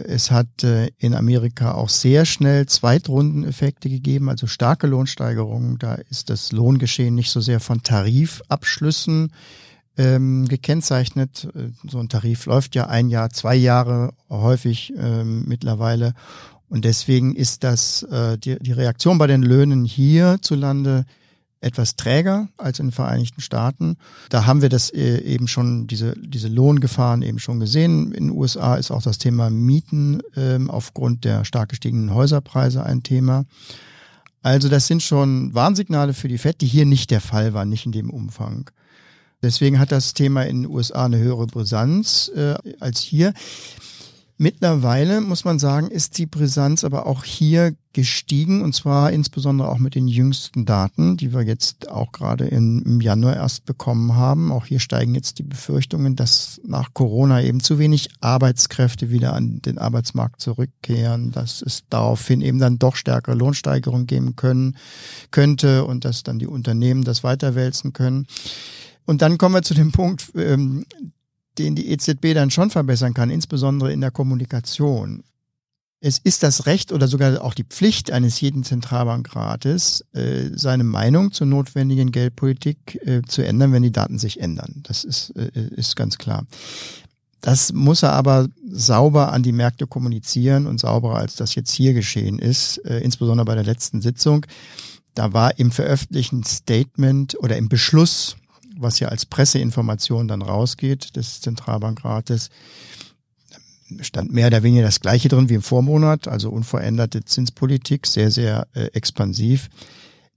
Es 0.07 0.31
hat 0.31 0.65
äh, 0.65 0.91
in 0.99 1.15
Amerika 1.15 1.73
auch 1.73 1.89
sehr 1.89 2.25
schnell 2.25 2.67
Zweitrundeneffekte 2.67 3.89
gegeben, 3.89 4.29
also 4.29 4.47
starke 4.47 4.87
Lohnsteigerungen. 4.87 5.79
Da 5.79 5.95
ist 5.95 6.31
das 6.31 6.53
Lohngeschehen 6.53 7.15
nicht 7.15 7.31
so 7.31 7.41
sehr 7.41 7.61
von 7.61 7.83
Tarifabschlüssen 7.83 9.33
ähm, 9.97 10.47
gekennzeichnet. 10.49 11.49
Äh, 11.55 11.71
so 11.89 11.99
ein 11.99 12.09
Tarif 12.09 12.47
läuft 12.47 12.75
ja 12.75 12.87
ein 12.87 13.09
Jahr, 13.09 13.31
zwei 13.31 13.55
Jahre 13.55 14.15
häufig 14.29 14.93
ähm, 14.97 15.45
mittlerweile. 15.47 16.15
Und 16.69 16.85
deswegen 16.85 17.35
ist 17.35 17.65
das 17.65 18.03
äh, 18.05 18.37
die, 18.39 18.59
die 18.59 18.73
Reaktion 18.73 19.19
bei 19.19 19.27
den 19.27 19.43
Löhnen 19.43 19.85
hierzulande 19.85 21.05
etwas 21.61 21.97
träger 21.97 22.49
als 22.57 22.79
in 22.79 22.87
den 22.87 22.93
Vereinigten 22.93 23.41
Staaten. 23.41 23.97
Da 24.29 24.47
haben 24.47 24.63
wir 24.63 24.69
das 24.69 24.91
äh, 24.91 25.19
eben 25.19 25.49
schon, 25.49 25.87
diese, 25.87 26.15
diese 26.17 26.49
Lohngefahren 26.49 27.23
eben 27.23 27.39
schon 27.39 27.61
gesehen. 27.61 28.13
In 28.13 28.29
den 28.29 28.37
USA 28.37 28.77
ist 28.77 28.91
auch 28.91 29.03
das 29.03 29.19
Thema 29.19 29.51
Mieten 29.51 30.21
ähm, 30.37 30.71
aufgrund 30.71 31.25
der 31.25 31.45
stark 31.45 31.71
gestiegenen 31.71 32.15
Häuserpreise 32.15 32.85
ein 32.85 33.03
Thema. 33.03 33.45
Also 34.43 34.69
das 34.69 34.87
sind 34.87 35.03
schon 35.03 35.53
Warnsignale 35.53 36.15
für 36.15 36.29
die 36.29 36.39
FED, 36.39 36.61
die 36.61 36.67
hier 36.67 36.87
nicht 36.87 37.11
der 37.11 37.21
Fall 37.21 37.55
waren, 37.55 37.69
nicht 37.69 37.87
in 37.87 37.93
dem 37.93 38.11
Umfang. 38.11 38.71
Deswegen 39.43 39.79
hat 39.79 39.93
das 39.93 40.15
Thema 40.15 40.43
in 40.43 40.63
den 40.63 40.71
USA 40.71 41.05
eine 41.05 41.19
höhere 41.19 41.47
Brisanz 41.47 42.31
äh, 42.35 42.55
als 42.81 43.01
hier. 43.01 43.33
Mittlerweile 44.41 45.21
muss 45.21 45.45
man 45.45 45.59
sagen, 45.59 45.91
ist 45.91 46.17
die 46.17 46.27
Brisanz 46.27 46.85
aber 46.85 47.07
auch 47.07 47.25
hier 47.25 47.75
gestiegen 47.93 48.63
und 48.63 48.73
zwar 48.73 49.11
insbesondere 49.11 49.69
auch 49.69 49.79
mit 49.79 49.97
den 49.97 50.07
jüngsten 50.07 50.65
Daten, 50.65 51.17
die 51.17 51.33
wir 51.33 51.43
jetzt 51.43 51.91
auch 51.91 52.13
gerade 52.13 52.47
im 52.47 53.01
Januar 53.01 53.35
erst 53.35 53.65
bekommen 53.65 54.15
haben. 54.15 54.53
Auch 54.53 54.67
hier 54.67 54.79
steigen 54.79 55.17
jetzt 55.17 55.41
die 55.41 55.43
Befürchtungen, 55.43 56.15
dass 56.15 56.61
nach 56.65 56.95
Corona 56.95 57.43
eben 57.43 57.59
zu 57.59 57.81
wenig 57.81 58.11
Arbeitskräfte 58.21 59.11
wieder 59.11 59.33
an 59.33 59.61
den 59.61 59.77
Arbeitsmarkt 59.77 60.41
zurückkehren, 60.41 61.33
dass 61.33 61.61
es 61.61 61.83
daraufhin 61.91 62.41
eben 62.41 62.61
dann 62.61 62.79
doch 62.79 62.95
stärkere 62.95 63.35
Lohnsteigerungen 63.35 64.07
geben 64.07 64.37
können, 64.37 64.77
könnte 65.33 65.85
und 65.85 66.05
dass 66.05 66.23
dann 66.23 66.39
die 66.39 66.47
Unternehmen 66.47 67.03
das 67.03 67.25
weiterwälzen 67.25 67.93
können. 67.93 68.29
Und 69.05 69.21
dann 69.21 69.37
kommen 69.37 69.57
wir 69.57 69.63
zu 69.63 69.75
dem 69.75 69.91
Punkt, 69.91 70.31
ähm, 70.37 70.85
den 71.59 71.75
die 71.75 71.91
EZB 71.91 72.35
dann 72.35 72.51
schon 72.51 72.71
verbessern 72.71 73.15
kann, 73.15 73.31
insbesondere 73.31 73.93
in 73.93 74.01
der 74.01 74.11
Kommunikation. 74.11 75.23
Es 76.01 76.19
ist 76.19 76.45
das 76.45 76.67
Recht 76.67 76.93
oder 76.93 77.09
sogar 77.09 77.43
auch 77.43 77.55
die 77.55 77.65
Pflicht 77.65 78.13
eines 78.13 78.41
jeden 78.41 78.63
Zentralbankrates, 78.63 80.05
äh, 80.13 80.51
seine 80.55 80.85
Meinung 80.85 81.33
zur 81.33 81.49
notwendigen 81.49 82.13
Geldpolitik 82.13 83.01
äh, 83.05 83.23
zu 83.23 83.43
ändern, 83.43 83.73
wenn 83.73 83.83
die 83.83 83.91
Daten 83.91 84.19
sich 84.19 84.41
ändern. 84.41 84.83
Das 84.85 85.03
ist, 85.03 85.31
äh, 85.31 85.51
ist 85.75 85.97
ganz 85.97 86.17
klar. 86.17 86.47
Das 87.41 87.73
muss 87.73 88.05
er 88.05 88.13
aber 88.13 88.47
sauber 88.69 89.33
an 89.33 89.43
die 89.43 89.53
Märkte 89.53 89.87
kommunizieren 89.87 90.67
und 90.67 90.79
sauberer 90.79 91.17
als 91.17 91.35
das 91.37 91.55
jetzt 91.55 91.71
hier 91.71 91.95
geschehen 91.95 92.41
ist, 92.41 92.79
insbesondere 92.79 93.45
bei 93.45 93.55
der 93.55 93.63
letzten 93.63 94.03
Sitzung. 94.03 94.45
Da 95.15 95.33
war 95.33 95.57
im 95.57 95.71
veröffentlichten 95.71 96.43
Statement 96.43 97.39
oder 97.39 97.57
im 97.57 97.69
Beschluss 97.69 98.37
was 98.79 99.01
ja 99.01 99.09
als 99.09 99.27
Presseinformation 99.27 100.29
dann 100.29 100.43
rausgeht 100.43 101.17
des 101.17 101.41
Zentralbankrates, 101.41 102.51
stand 104.01 104.33
mehr 104.33 104.49
oder 104.49 104.63
weniger 104.63 104.83
das 104.83 105.01
gleiche 105.01 105.29
drin 105.29 105.49
wie 105.49 105.55
im 105.55 105.63
Vormonat, 105.63 106.29
also 106.29 106.51
unveränderte 106.51 107.25
Zinspolitik, 107.25 108.07
sehr, 108.07 108.31
sehr 108.31 108.69
äh, 108.75 108.87
expansiv. 108.93 109.69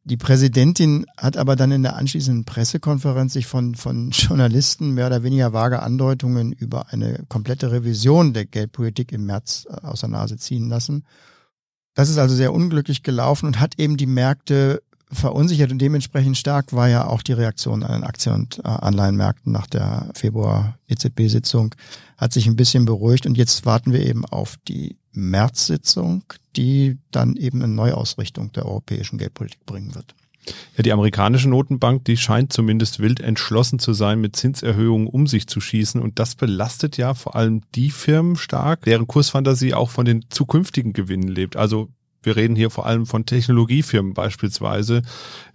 Die 0.04 0.18
Präsidentin 0.18 1.06
hat 1.16 1.38
aber 1.38 1.56
dann 1.56 1.72
in 1.72 1.84
der 1.84 1.96
anschließenden 1.96 2.46
Pressekonferenz 2.46 3.34
sich 3.34 3.46
von, 3.46 3.76
von 3.76 4.10
Journalisten 4.12 4.92
mehr 4.92 5.08
oder 5.08 5.24
weniger 5.24 5.54
vage 5.54 5.82
Andeutungen 5.82 6.54
über 6.54 6.92
eine 6.92 7.24
komplette 7.30 7.72
Revision 7.72 8.34
der 8.34 8.46
Geldpolitik 8.46 9.12
im 9.12 9.26
März 9.26 9.68
äh, 9.70 9.86
aus 9.86 10.02
der 10.02 10.10
Nase 10.10 10.38
ziehen 10.38 10.70
lassen. 10.70 11.06
Das 11.94 12.10
ist 12.10 12.18
also 12.18 12.36
sehr 12.36 12.54
unglücklich 12.54 13.04
gelaufen 13.04 13.48
und 13.48 13.60
hat 13.60 13.78
eben 13.78 13.98
die 13.98 14.06
Märkte 14.06 14.82
verunsichert 15.12 15.72
und 15.72 15.80
dementsprechend 15.80 16.38
stark 16.38 16.74
war 16.74 16.88
ja 16.88 17.08
auch 17.08 17.22
die 17.22 17.34
Reaktion 17.34 17.84
an 17.84 18.02
den 18.02 18.04
Aktien- 18.04 18.34
und 18.36 18.60
äh, 18.60 18.68
Anleihenmärkten 18.68 19.52
nach 19.52 19.68
der 19.68 20.10
Februar-EZB-Sitzung, 20.14 21.76
hat 22.18 22.34
sich 22.34 22.48
ein 22.48 22.56
bisschen 22.56 22.86
beruhigt 22.86 23.26
und 23.26 23.38
jetzt 23.38 23.66
warten 23.66 23.94
wir 23.94 24.06
eben 24.06 24.26
auf 24.26 24.58
die 24.68 24.98
März-Sitzung, 25.14 26.24
die 26.56 26.98
dann 27.12 27.36
eben 27.36 27.62
eine 27.62 27.74
Neuausrichtung 27.74 28.52
der 28.54 28.66
europäischen 28.66 29.18
Geldpolitik 29.18 29.66
bringen 29.66 29.96
wird. 29.96 30.16
Ja, 30.76 30.84
die 30.84 30.92
amerikanische 30.92 31.50
Notenbank, 31.50 32.06
die 32.06 32.18
scheint 32.18 32.52
zumindest 32.52 33.00
wild 33.00 33.20
entschlossen 33.20 33.78
zu 33.78 33.94
sein, 33.94 34.20
mit 34.20 34.36
Zinserhöhungen 34.36 35.08
um 35.08 35.28
sich 35.28 35.48
zu 35.48 35.62
schießen. 35.62 36.02
Und 36.02 36.18
das 36.18 36.36
belastet 36.36 36.98
ja 36.98 37.14
vor 37.14 37.36
allem 37.36 37.62
die 37.76 37.92
Firmen 37.92 38.36
stark, 38.36 38.82
deren 38.82 39.08
Kursfantasie 39.08 39.74
auch 39.74 39.90
von 39.92 40.06
den 40.06 40.26
zukünftigen 40.30 40.94
Gewinnen 40.94 41.28
lebt. 41.28 41.58
Also 41.58 41.90
wir 42.24 42.36
reden 42.36 42.56
hier 42.56 42.70
vor 42.70 42.86
allem 42.86 43.06
von 43.06 43.26
Technologiefirmen 43.26 44.14
beispielsweise, 44.14 45.02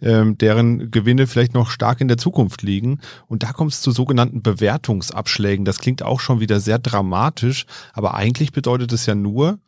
ähm, 0.03 0.37
deren 0.39 0.91
Gewinne 0.91 1.27
vielleicht 1.27 1.55
noch 1.55 1.71
stark 1.71 2.01
in 2.01 2.09
der 2.09 2.19
Zukunft 2.19 2.63
liegen. 2.63 3.01
Und 3.29 3.43
da 3.43 3.53
kommt 3.53 3.73
es 3.73 3.83
zu 3.83 3.91
sogenannten 3.91 4.43
Bewertungsabschlägen. 4.43 5.65
Das 5.65 5.79
klingt 5.79 6.03
auch 6.03 6.21
schon 6.21 6.41
wieder 6.41 6.61
sehr 6.61 6.79
dramatisch, 6.79 7.67
aber 7.93 8.15
eigentlich 8.15 8.53
bedeutet 8.53 8.93
es 8.93 9.07
ja 9.07 9.15
nur, 9.15 9.59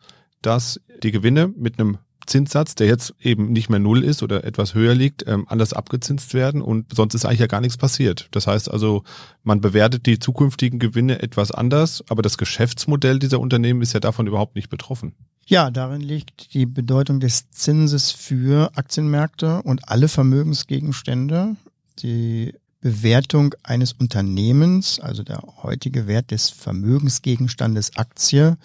dass 0.42 0.80
die 1.02 1.12
Gewinne 1.12 1.48
mit 1.56 1.78
einem 1.78 1.98
Zinssatz, 2.28 2.74
der 2.74 2.86
jetzt 2.86 3.14
eben 3.20 3.52
nicht 3.52 3.70
mehr 3.70 3.78
null 3.78 4.04
ist 4.04 4.22
oder 4.22 4.44
etwas 4.44 4.74
höher 4.74 4.94
liegt, 4.94 5.26
ähm, 5.26 5.46
anders 5.48 5.72
abgezinst 5.72 6.34
werden 6.34 6.62
und 6.62 6.94
sonst 6.94 7.14
ist 7.14 7.24
eigentlich 7.24 7.40
ja 7.40 7.46
gar 7.46 7.60
nichts 7.60 7.76
passiert. 7.76 8.28
Das 8.32 8.46
heißt 8.46 8.70
also, 8.70 9.02
man 9.42 9.60
bewertet 9.60 10.06
die 10.06 10.18
zukünftigen 10.18 10.78
Gewinne 10.78 11.22
etwas 11.22 11.50
anders, 11.50 12.04
aber 12.08 12.22
das 12.22 12.38
Geschäftsmodell 12.38 13.18
dieser 13.18 13.40
Unternehmen 13.40 13.82
ist 13.82 13.94
ja 13.94 14.00
davon 14.00 14.26
überhaupt 14.26 14.54
nicht 14.54 14.68
betroffen. 14.68 15.14
Ja, 15.50 15.70
darin 15.70 16.02
liegt 16.02 16.52
die 16.52 16.66
Bedeutung 16.66 17.20
des 17.20 17.50
Zinses 17.50 18.10
für 18.10 18.70
Aktienmärkte 18.76 19.62
und 19.62 19.88
alle 19.88 20.08
Vermögensgegenstände. 20.08 21.56
Die 22.00 22.52
Bewertung 22.82 23.54
eines 23.62 23.94
Unternehmens, 23.94 25.00
also 25.00 25.22
der 25.22 25.42
heutige 25.62 26.06
Wert 26.06 26.32
des 26.32 26.50
Vermögensgegenstandes 26.50 27.96
Aktie, 27.96 28.58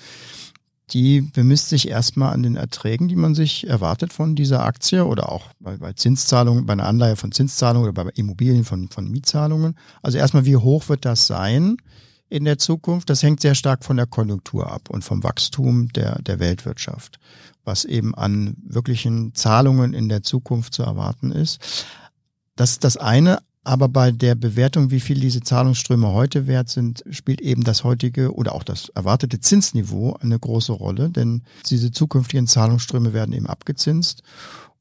die 0.89 1.21
bemisst 1.21 1.69
sich 1.69 1.87
erstmal 1.87 2.33
an 2.33 2.43
den 2.43 2.57
Erträgen, 2.57 3.07
die 3.07 3.15
man 3.15 3.33
sich 3.33 3.65
erwartet 3.65 4.11
von 4.11 4.35
dieser 4.35 4.65
Aktie 4.65 5.05
oder 5.05 5.31
auch 5.31 5.45
bei, 5.61 5.77
bei 5.77 5.93
Zinszahlungen, 5.93 6.65
bei 6.65 6.73
einer 6.73 6.87
Anleihe 6.87 7.15
von 7.15 7.31
Zinszahlungen 7.31 7.89
oder 7.89 8.03
bei 8.03 8.11
Immobilien 8.15 8.65
von, 8.65 8.89
von 8.89 9.09
Mietzahlungen. 9.09 9.77
Also 10.01 10.17
erstmal, 10.17 10.43
wie 10.43 10.57
hoch 10.57 10.89
wird 10.89 11.05
das 11.05 11.27
sein? 11.27 11.77
In 12.33 12.45
der 12.45 12.57
Zukunft. 12.57 13.09
Das 13.09 13.21
hängt 13.21 13.41
sehr 13.41 13.53
stark 13.53 13.85
von 13.85 13.95
der 13.95 14.07
Konjunktur 14.07 14.71
ab 14.71 14.89
und 14.89 15.03
vom 15.03 15.23
Wachstum 15.23 15.89
der, 15.93 16.21
der 16.23 16.39
Weltwirtschaft, 16.39 17.19
was 17.63 17.85
eben 17.85 18.15
an 18.15 18.57
wirklichen 18.65 19.35
Zahlungen 19.35 19.93
in 19.93 20.09
der 20.09 20.23
Zukunft 20.23 20.73
zu 20.73 20.81
erwarten 20.81 21.31
ist. 21.31 21.85
Das 22.55 22.71
ist 22.71 22.83
das 22.83 22.97
eine. 22.97 23.39
Aber 23.65 23.87
bei 23.87 24.11
der 24.11 24.35
Bewertung, 24.35 24.91
wie 24.91 24.99
viel 24.99 25.21
diese 25.21 25.39
Zahlungsströme 25.39 26.11
heute 26.11 26.47
wert 26.47 26.67
sind, 26.67 27.03
spielt 27.11 27.39
eben 27.39 27.63
das 27.63 27.85
heutige 27.85 28.33
oder 28.33 28.55
auch 28.55 28.63
das 28.63 28.89
erwartete 28.89 29.39
Zinsniveau 29.39 30.17
eine 30.19 30.37
große 30.37 30.73
Rolle, 30.73 31.09
denn 31.09 31.43
diese 31.69 31.91
zukünftigen 31.91 32.45
Zahlungsströme 32.45 33.13
werden 33.13 33.33
eben 33.33 33.47
abgezinst. 33.47 34.21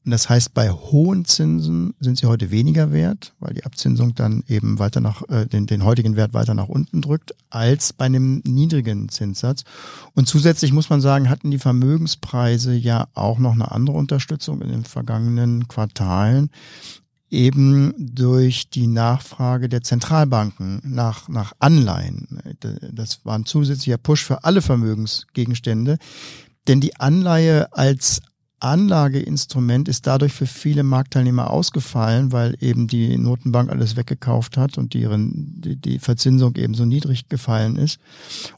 Und 0.05 0.11
das 0.11 0.29
heißt, 0.29 0.53
bei 0.53 0.69
hohen 0.69 1.23
Zinsen 1.23 1.93
sind 1.99 2.17
sie 2.17 2.25
heute 2.25 2.51
weniger 2.51 2.91
wert, 2.91 3.33
weil 3.39 3.53
die 3.53 3.63
Abzinsung 3.63 4.15
dann 4.15 4.43
eben 4.47 4.77
weiter 4.77 4.99
nach 4.99 5.21
äh, 5.29 5.45
den, 5.45 5.65
den 5.65 5.85
heutigen 5.85 6.17
Wert 6.17 6.33
weiter 6.33 6.53
nach 6.53 6.67
unten 6.67 7.01
drückt, 7.01 7.33
als 7.49 7.93
bei 7.93 8.05
einem 8.05 8.41
niedrigen 8.45 9.07
Zinssatz. 9.07 9.63
Und 10.13 10.27
zusätzlich 10.27 10.73
muss 10.73 10.89
man 10.89 10.99
sagen, 10.99 11.29
hatten 11.29 11.51
die 11.51 11.59
Vermögenspreise 11.59 12.73
ja 12.73 13.07
auch 13.13 13.39
noch 13.39 13.53
eine 13.53 13.71
andere 13.71 13.95
Unterstützung 13.97 14.61
in 14.61 14.69
den 14.69 14.83
vergangenen 14.83 15.67
Quartalen 15.69 16.49
eben 17.29 17.93
durch 17.97 18.69
die 18.69 18.87
Nachfrage 18.87 19.67
der 19.67 19.81
Zentralbanken 19.81 20.81
nach, 20.83 21.27
nach 21.29 21.53
Anleihen. 21.59 22.39
Das 22.91 23.25
war 23.25 23.35
ein 23.35 23.45
zusätzlicher 23.45 23.97
Push 23.97 24.23
für 24.23 24.43
alle 24.43 24.61
Vermögensgegenstände. 24.61 25.97
Denn 26.67 26.79
die 26.79 26.95
Anleihe 26.97 27.73
als 27.73 28.21
Anlageinstrument 28.63 29.89
ist 29.89 30.07
dadurch 30.07 30.31
für 30.31 30.47
viele 30.47 30.83
Marktteilnehmer 30.83 31.49
ausgefallen, 31.49 32.31
weil 32.31 32.55
eben 32.61 32.87
die 32.87 33.17
Notenbank 33.17 33.69
alles 33.69 33.97
weggekauft 33.97 34.55
hat 34.57 34.77
und 34.77 34.93
deren, 34.93 35.61
die, 35.61 35.75
die 35.75 35.99
Verzinsung 35.99 36.55
eben 36.55 36.73
so 36.73 36.85
niedrig 36.85 37.27
gefallen 37.27 37.75
ist. 37.75 37.99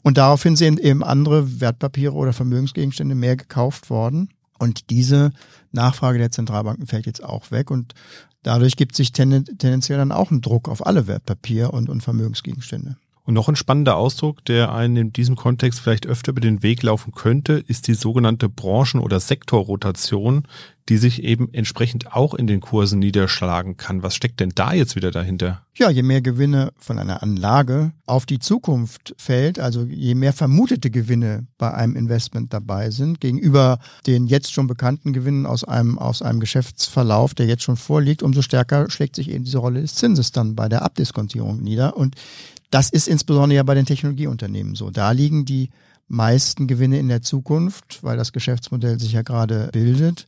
Und 0.02 0.16
daraufhin 0.16 0.54
sind 0.54 0.78
eben 0.78 1.02
andere 1.02 1.60
Wertpapiere 1.60 2.12
oder 2.12 2.32
Vermögensgegenstände 2.32 3.14
mehr 3.14 3.36
gekauft 3.36 3.90
worden. 3.90 4.28
Und 4.58 4.90
diese 4.90 5.32
Nachfrage 5.72 6.18
der 6.18 6.30
Zentralbanken 6.30 6.86
fällt 6.86 7.06
jetzt 7.06 7.22
auch 7.22 7.50
weg 7.50 7.70
und 7.70 7.94
dadurch 8.42 8.76
gibt 8.76 8.94
sich 8.94 9.12
tendenziell 9.12 9.98
dann 9.98 10.12
auch 10.12 10.30
ein 10.30 10.40
Druck 10.40 10.68
auf 10.68 10.86
alle 10.86 11.08
Wertpapier- 11.08 11.72
und, 11.72 11.88
und 11.88 12.02
Vermögensgegenstände. 12.02 12.96
Und 13.26 13.34
noch 13.34 13.48
ein 13.48 13.56
spannender 13.56 13.96
Ausdruck, 13.96 14.44
der 14.44 14.72
einen 14.72 14.96
in 14.96 15.12
diesem 15.12 15.34
Kontext 15.34 15.80
vielleicht 15.80 16.06
öfter 16.06 16.30
über 16.30 16.40
den 16.40 16.62
Weg 16.62 16.84
laufen 16.84 17.12
könnte, 17.12 17.54
ist 17.54 17.88
die 17.88 17.94
sogenannte 17.94 18.48
Branchen- 18.48 19.00
oder 19.00 19.18
Sektorrotation, 19.18 20.46
die 20.88 20.96
sich 20.96 21.24
eben 21.24 21.52
entsprechend 21.52 22.14
auch 22.14 22.34
in 22.34 22.46
den 22.46 22.60
Kursen 22.60 23.00
niederschlagen 23.00 23.76
kann. 23.76 24.04
Was 24.04 24.14
steckt 24.14 24.38
denn 24.38 24.52
da 24.54 24.72
jetzt 24.72 24.94
wieder 24.94 25.10
dahinter? 25.10 25.62
Ja, 25.74 25.90
je 25.90 26.04
mehr 26.04 26.22
Gewinne 26.22 26.72
von 26.78 27.00
einer 27.00 27.22
Anlage 27.24 27.90
auf 28.06 28.26
die 28.26 28.38
Zukunft 28.38 29.12
fällt, 29.18 29.58
also 29.58 29.82
je 29.82 30.14
mehr 30.14 30.32
vermutete 30.32 30.90
Gewinne 30.90 31.48
bei 31.58 31.74
einem 31.74 31.96
Investment 31.96 32.52
dabei 32.52 32.90
sind, 32.90 33.20
gegenüber 33.20 33.80
den 34.06 34.28
jetzt 34.28 34.52
schon 34.52 34.68
bekannten 34.68 35.12
Gewinnen 35.12 35.46
aus 35.46 35.64
einem, 35.64 35.98
aus 35.98 36.22
einem 36.22 36.38
Geschäftsverlauf, 36.38 37.34
der 37.34 37.46
jetzt 37.46 37.64
schon 37.64 37.76
vorliegt, 37.76 38.22
umso 38.22 38.40
stärker 38.42 38.88
schlägt 38.88 39.16
sich 39.16 39.28
eben 39.30 39.42
diese 39.42 39.58
Rolle 39.58 39.80
des 39.80 39.96
Zinses 39.96 40.30
dann 40.30 40.54
bei 40.54 40.68
der 40.68 40.82
Abdiskontierung 40.82 41.60
nieder. 41.60 41.96
Und 41.96 42.14
das 42.70 42.90
ist 42.90 43.08
insbesondere 43.08 43.56
ja 43.56 43.62
bei 43.62 43.74
den 43.74 43.86
Technologieunternehmen 43.86 44.74
so. 44.74 44.90
Da 44.90 45.12
liegen 45.12 45.44
die 45.44 45.70
meisten 46.08 46.66
Gewinne 46.66 46.98
in 46.98 47.08
der 47.08 47.22
Zukunft, 47.22 48.02
weil 48.02 48.16
das 48.16 48.32
Geschäftsmodell 48.32 48.98
sich 48.98 49.12
ja 49.12 49.22
gerade 49.22 49.70
bildet. 49.72 50.26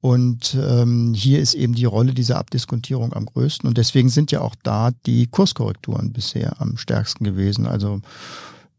Und 0.00 0.56
ähm, 0.60 1.14
hier 1.14 1.38
ist 1.38 1.54
eben 1.54 1.74
die 1.74 1.84
Rolle 1.84 2.12
dieser 2.12 2.38
Abdiskontierung 2.38 3.12
am 3.12 3.26
größten. 3.26 3.68
Und 3.68 3.78
deswegen 3.78 4.08
sind 4.08 4.32
ja 4.32 4.40
auch 4.40 4.56
da 4.64 4.90
die 5.06 5.28
Kurskorrekturen 5.28 6.12
bisher 6.12 6.60
am 6.60 6.76
stärksten 6.76 7.22
gewesen. 7.22 7.66
Also 7.66 8.00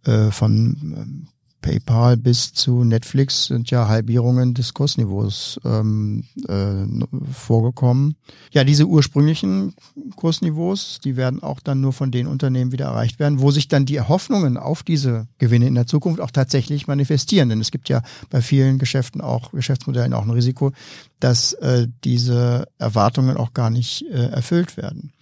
äh, 0.04 0.32
von 0.32 0.78
ähm, 0.82 1.28
PayPal 1.64 2.18
bis 2.18 2.54
zu 2.54 2.84
Netflix 2.84 3.46
sind 3.46 3.72
ja 3.72 3.88
Halbierungen 3.88 4.54
des 4.54 4.74
Kursniveaus 4.74 5.60
ähm, 5.64 6.26
äh, 6.48 6.86
vorgekommen. 7.32 8.16
Ja, 8.52 8.64
diese 8.64 8.86
ursprünglichen 8.86 9.74
Kursniveaus, 10.18 11.00
die 11.04 11.16
werden 11.16 11.42
auch 11.42 11.62
dann 11.62 11.82
nur 11.82 11.94
von 11.94 12.12
den 12.12 12.28
Unternehmen 12.28 12.74
wieder 12.74 12.86
erreicht 12.86 13.18
werden, 13.18 13.40
wo 13.40 13.50
sich 13.50 13.70
dann 13.70 13.86
die 13.86 14.02
Hoffnungen 14.02 14.58
auf 14.58 14.84
diese 14.84 15.28
Gewinne 15.40 15.66
in 15.66 15.76
der 15.76 15.88
Zukunft 15.88 16.20
auch 16.20 16.32
tatsächlich 16.32 16.86
manifestieren. 16.86 17.50
Denn 17.50 17.62
es 17.62 17.72
gibt 17.72 17.88
ja 17.90 18.04
bei 18.30 18.42
vielen 18.42 18.78
Geschäften 18.78 19.22
auch, 19.22 19.52
Geschäftsmodellen 19.54 20.14
auch 20.14 20.24
ein 20.24 20.32
Risiko, 20.32 20.74
dass 21.22 21.54
äh, 21.54 21.88
diese 22.04 22.68
Erwartungen 22.78 23.38
auch 23.38 23.54
gar 23.54 23.70
nicht 23.70 24.06
äh, 24.12 24.28
erfüllt 24.28 24.76
werden. 24.76 25.14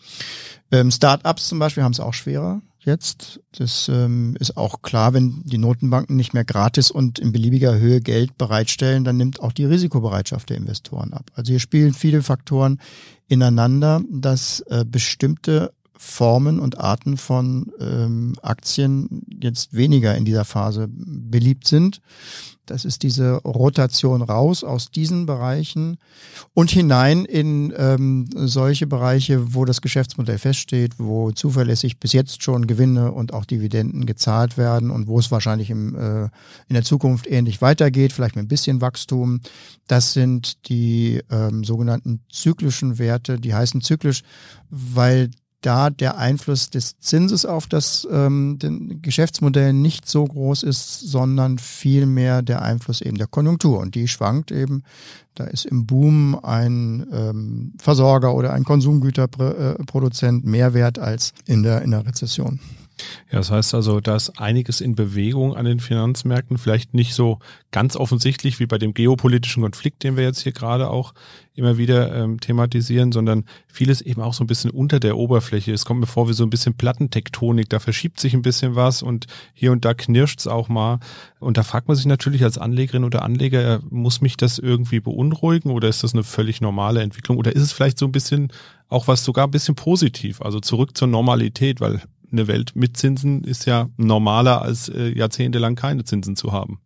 Ähm, 0.71 0.89
Startups 0.89 1.47
zum 1.47 1.60
Beispiel 1.60 1.84
haben 1.84 1.93
es 1.93 1.99
auch 1.99 2.15
schwerer 2.15 2.62
jetzt. 2.85 3.39
Das 3.57 3.89
ähm, 3.89 4.35
ist 4.39 4.57
auch 4.57 4.81
klar, 4.81 5.13
wenn 5.13 5.41
die 5.43 5.57
Notenbanken 5.57 6.15
nicht 6.15 6.33
mehr 6.33 6.45
gratis 6.45 6.91
und 6.91 7.19
in 7.19 7.31
beliebiger 7.31 7.77
Höhe 7.77 8.01
Geld 8.01 8.37
bereitstellen, 8.37 9.03
dann 9.03 9.17
nimmt 9.17 9.39
auch 9.41 9.51
die 9.51 9.65
Risikobereitschaft 9.65 10.49
der 10.49 10.57
Investoren 10.57 11.13
ab. 11.13 11.31
Also 11.35 11.51
hier 11.51 11.59
spielen 11.59 11.93
viele 11.93 12.21
Faktoren 12.21 12.79
ineinander, 13.27 14.01
dass 14.09 14.61
äh, 14.61 14.83
bestimmte 14.85 15.73
Formen 16.03 16.59
und 16.59 16.79
Arten 16.79 17.15
von 17.15 17.71
ähm, 17.79 18.33
Aktien 18.41 19.21
jetzt 19.39 19.75
weniger 19.75 20.17
in 20.17 20.25
dieser 20.25 20.45
Phase 20.45 20.87
beliebt 20.89 21.67
sind. 21.67 22.01
Das 22.65 22.85
ist 22.85 23.03
diese 23.03 23.35
Rotation 23.43 24.23
raus 24.23 24.63
aus 24.63 24.89
diesen 24.89 25.27
Bereichen 25.27 25.99
und 26.55 26.71
hinein 26.71 27.25
in 27.25 27.71
ähm, 27.77 28.27
solche 28.33 28.87
Bereiche, 28.87 29.53
wo 29.53 29.63
das 29.63 29.81
Geschäftsmodell 29.81 30.39
feststeht, 30.39 30.97
wo 30.97 31.31
zuverlässig 31.31 31.99
bis 31.99 32.13
jetzt 32.13 32.41
schon 32.41 32.65
Gewinne 32.65 33.11
und 33.11 33.31
auch 33.35 33.45
Dividenden 33.45 34.07
gezahlt 34.07 34.57
werden 34.57 34.89
und 34.89 35.07
wo 35.07 35.19
es 35.19 35.29
wahrscheinlich 35.29 35.69
im, 35.69 35.95
äh, 35.95 36.23
in 36.67 36.73
der 36.73 36.83
Zukunft 36.83 37.27
ähnlich 37.29 37.61
weitergeht, 37.61 38.11
vielleicht 38.11 38.35
mit 38.35 38.45
ein 38.45 38.47
bisschen 38.47 38.81
Wachstum. 38.81 39.41
Das 39.85 40.13
sind 40.13 40.67
die 40.67 41.21
ähm, 41.29 41.63
sogenannten 41.63 42.21
zyklischen 42.31 42.97
Werte, 42.97 43.39
die 43.39 43.53
heißen 43.53 43.81
zyklisch, 43.81 44.23
weil 44.71 45.29
da 45.62 45.89
der 45.89 46.17
Einfluss 46.17 46.69
des 46.69 46.97
Zinses 47.00 47.45
auf 47.45 47.67
das 47.67 48.08
ähm, 48.12 48.58
den 48.60 49.02
Geschäftsmodell 49.02 49.74
nicht 49.74 50.10
so 50.10 50.26
groß 50.26 50.63
ist, 50.63 51.00
sondern 51.02 51.60
vielmehr 51.60 52.41
der 52.41 52.62
Einfluss 52.62 53.02
eben 53.02 53.17
der 53.17 53.28
Konjunktur. 53.28 53.80
Und 53.80 53.95
die 53.95 54.08
schwankt 54.08 54.52
eben. 54.52 54.84
Da 55.36 55.45
ist 55.45 55.65
im 55.65 55.86
Boom 55.86 56.38
ein 56.43 57.08
ähm, 57.13 57.74
Versorger 57.78 58.36
oder 58.36 58.54
ein 58.54 58.65
Konsumgüterproduzent 58.65 60.45
mehr 60.45 60.74
wert 60.74 61.00
als 61.00 61.34
in 61.45 61.63
der, 61.63 61.84
in 61.84 61.91
der 61.91 62.06
Rezession. 62.06 62.60
Ja, 63.31 63.37
das 63.37 63.51
heißt 63.51 63.73
also, 63.73 63.99
da 63.99 64.15
ist 64.15 64.39
einiges 64.39 64.81
in 64.81 64.95
Bewegung 64.95 65.55
an 65.55 65.65
den 65.65 65.79
Finanzmärkten, 65.79 66.57
vielleicht 66.57 66.93
nicht 66.93 67.13
so 67.13 67.39
ganz 67.71 67.95
offensichtlich 67.95 68.59
wie 68.59 68.65
bei 68.65 68.77
dem 68.77 68.93
geopolitischen 68.93 69.63
Konflikt, 69.63 70.03
den 70.03 70.17
wir 70.17 70.23
jetzt 70.23 70.41
hier 70.41 70.51
gerade 70.51 70.89
auch 70.89 71.13
immer 71.53 71.77
wieder 71.77 72.15
ähm, 72.15 72.39
thematisieren, 72.39 73.11
sondern 73.11 73.45
vieles 73.67 74.01
eben 74.01 74.21
auch 74.21 74.33
so 74.33 74.43
ein 74.43 74.47
bisschen 74.47 74.71
unter 74.71 74.99
der 74.99 75.17
Oberfläche. 75.17 75.73
Es 75.73 75.85
kommt 75.85 75.99
mir 75.99 76.07
vor 76.07 76.29
wie 76.29 76.33
so 76.33 76.43
ein 76.43 76.49
bisschen 76.49 76.75
Plattentektonik, 76.75 77.69
da 77.69 77.79
verschiebt 77.79 78.19
sich 78.19 78.33
ein 78.33 78.41
bisschen 78.41 78.75
was 78.75 79.01
und 79.01 79.27
hier 79.53 79.71
und 79.71 79.83
da 79.83 79.93
knirscht's 79.93 80.47
auch 80.47 80.69
mal. 80.69 80.99
Und 81.39 81.57
da 81.57 81.63
fragt 81.63 81.87
man 81.87 81.97
sich 81.97 82.05
natürlich 82.05 82.43
als 82.43 82.57
Anlegerin 82.57 83.03
oder 83.03 83.23
Anleger, 83.23 83.81
muss 83.89 84.21
mich 84.21 84.37
das 84.37 84.59
irgendwie 84.59 85.01
beunruhigen 85.01 85.71
oder 85.71 85.89
ist 85.89 86.03
das 86.03 86.13
eine 86.13 86.23
völlig 86.23 86.61
normale 86.61 87.01
Entwicklung 87.01 87.37
oder 87.37 87.53
ist 87.55 87.63
es 87.63 87.73
vielleicht 87.73 87.97
so 87.97 88.05
ein 88.05 88.11
bisschen 88.11 88.51
auch 88.87 89.07
was 89.07 89.23
sogar 89.23 89.47
ein 89.47 89.51
bisschen 89.51 89.75
positiv, 89.75 90.41
also 90.41 90.59
zurück 90.59 90.97
zur 90.97 91.07
Normalität, 91.07 91.79
weil 91.79 92.01
eine 92.31 92.47
Welt 92.47 92.75
mit 92.75 92.97
Zinsen 92.97 93.43
ist 93.43 93.65
ja 93.65 93.89
normaler 93.97 94.61
als 94.61 94.89
äh, 94.89 95.09
jahrzehntelang 95.09 95.75
keine 95.75 96.03
Zinsen 96.03 96.35
zu 96.35 96.51
haben. 96.51 96.79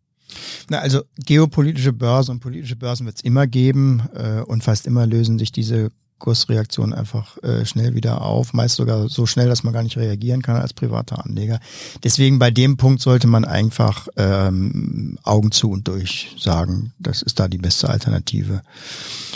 Na, 0.69 0.79
also 0.79 1.03
geopolitische 1.17 1.93
Börsen 1.93 2.31
und 2.31 2.39
politische 2.39 2.75
Börsen 2.75 3.05
wird 3.05 3.17
es 3.17 3.23
immer 3.23 3.47
geben 3.47 4.03
äh, 4.13 4.41
und 4.41 4.63
fast 4.63 4.87
immer 4.87 5.05
lösen 5.05 5.39
sich 5.39 5.51
diese 5.51 5.91
Kursreaktionen 6.17 6.93
einfach 6.93 7.37
äh, 7.43 7.65
schnell 7.65 7.93
wieder 7.93 8.21
auf, 8.21 8.53
meist 8.53 8.77
sogar 8.77 9.09
so 9.09 9.25
schnell, 9.25 9.49
dass 9.49 9.63
man 9.63 9.73
gar 9.73 9.83
nicht 9.83 9.97
reagieren 9.97 10.41
kann 10.41 10.55
als 10.55 10.73
privater 10.73 11.23
Anleger. 11.23 11.59
Deswegen 12.03 12.39
bei 12.39 12.51
dem 12.51 12.77
Punkt 12.77 13.01
sollte 13.01 13.27
man 13.27 13.43
einfach 13.43 14.07
ähm, 14.15 15.19
Augen 15.23 15.51
zu 15.51 15.69
und 15.71 15.87
durch 15.87 16.35
sagen, 16.39 16.93
das 16.99 17.21
ist 17.21 17.39
da 17.39 17.47
die 17.47 17.57
beste 17.57 17.89
Alternative. 17.89 18.61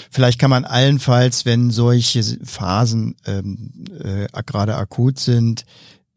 Vielleicht 0.10 0.40
kann 0.40 0.50
man 0.50 0.66
allenfalls, 0.66 1.46
wenn 1.46 1.70
solche 1.70 2.24
Phasen 2.44 3.16
ähm, 3.26 3.72
äh, 4.02 4.28
gerade 4.44 4.78
akut 4.78 5.20
sind, 5.20 5.66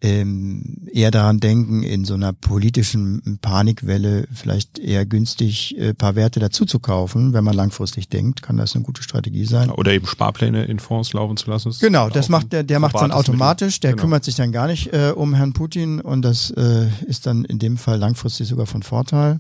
ähm, 0.05 0.89
eher 0.93 1.13
daran 1.13 1.39
denken, 1.39 1.85
in 1.85 2.05
so 2.05 2.15
einer 2.15 2.33
politischen 2.33 3.39
Panikwelle 3.41 4.27
vielleicht 4.33 4.81
eher 4.81 5.07
günstig 5.07 5.79
äh, 5.79 5.95
paar 5.95 6.17
Werte 6.17 6.41
dazu 6.41 6.65
zu 6.65 6.81
kaufen, 6.81 7.33
wenn 7.33 7.45
man 7.45 7.55
langfristig 7.55 8.09
denkt, 8.09 8.43
kann 8.43 8.57
das 8.57 8.75
eine 8.75 8.85
gute 8.85 9.05
Strategie 9.05 9.45
sein. 9.45 9.71
Oder 9.71 9.93
eben 9.93 10.09
Sparpläne 10.09 10.65
in 10.65 10.81
Fonds 10.81 11.13
laufen 11.13 11.37
zu 11.37 11.49
lassen. 11.49 11.73
Genau, 11.81 12.09
das 12.09 12.29
macht 12.29 12.53
der, 12.53 12.65
der 12.65 12.81
macht 12.81 12.97
dann 12.97 13.13
automatisch, 13.13 13.79
der 13.79 13.93
genau. 13.93 14.03
kümmert 14.03 14.25
sich 14.25 14.35
dann 14.35 14.51
gar 14.51 14.67
nicht 14.67 14.93
äh, 14.93 15.13
um 15.15 15.35
Herrn 15.35 15.53
Putin 15.53 16.01
und 16.01 16.23
das 16.23 16.51
äh, 16.51 16.89
ist 17.07 17.27
dann 17.27 17.45
in 17.45 17.61
dem 17.61 17.77
Fall 17.77 17.99
langfristig 17.99 18.49
sogar 18.49 18.67
von 18.67 18.83
Vorteil. 18.83 19.39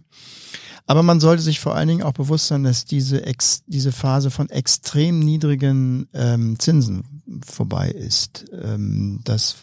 Aber 0.86 1.02
man 1.02 1.20
sollte 1.20 1.42
sich 1.42 1.58
vor 1.58 1.74
allen 1.74 1.88
Dingen 1.88 2.02
auch 2.02 2.12
bewusst 2.12 2.48
sein, 2.48 2.62
dass 2.62 2.84
diese, 2.84 3.26
ex, 3.26 3.64
diese 3.66 3.92
Phase 3.92 4.30
von 4.30 4.48
extrem 4.48 5.18
niedrigen 5.20 6.08
ähm, 6.12 6.58
Zinsen 6.58 7.22
vorbei 7.44 7.90
ist. 7.90 8.44
Ähm, 8.62 9.20
das 9.24 9.56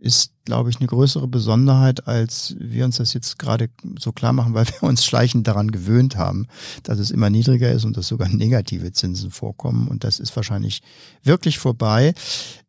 ist, 0.00 0.32
glaube 0.44 0.70
ich, 0.70 0.78
eine 0.78 0.86
größere 0.86 1.28
Besonderheit, 1.28 2.06
als 2.06 2.56
wir 2.58 2.84
uns 2.84 2.96
das 2.96 3.12
jetzt 3.12 3.38
gerade 3.38 3.68
so 3.98 4.12
klar 4.12 4.32
machen, 4.32 4.54
weil 4.54 4.66
wir 4.66 4.82
uns 4.88 5.04
schleichend 5.04 5.46
daran 5.46 5.70
gewöhnt 5.70 6.16
haben, 6.16 6.46
dass 6.82 6.98
es 6.98 7.10
immer 7.10 7.30
niedriger 7.30 7.70
ist 7.70 7.84
und 7.84 7.96
dass 7.96 8.08
sogar 8.08 8.28
negative 8.28 8.92
Zinsen 8.92 9.30
vorkommen. 9.30 9.88
Und 9.88 10.04
das 10.04 10.20
ist 10.20 10.34
wahrscheinlich 10.36 10.82
wirklich 11.22 11.58
vorbei. 11.58 12.14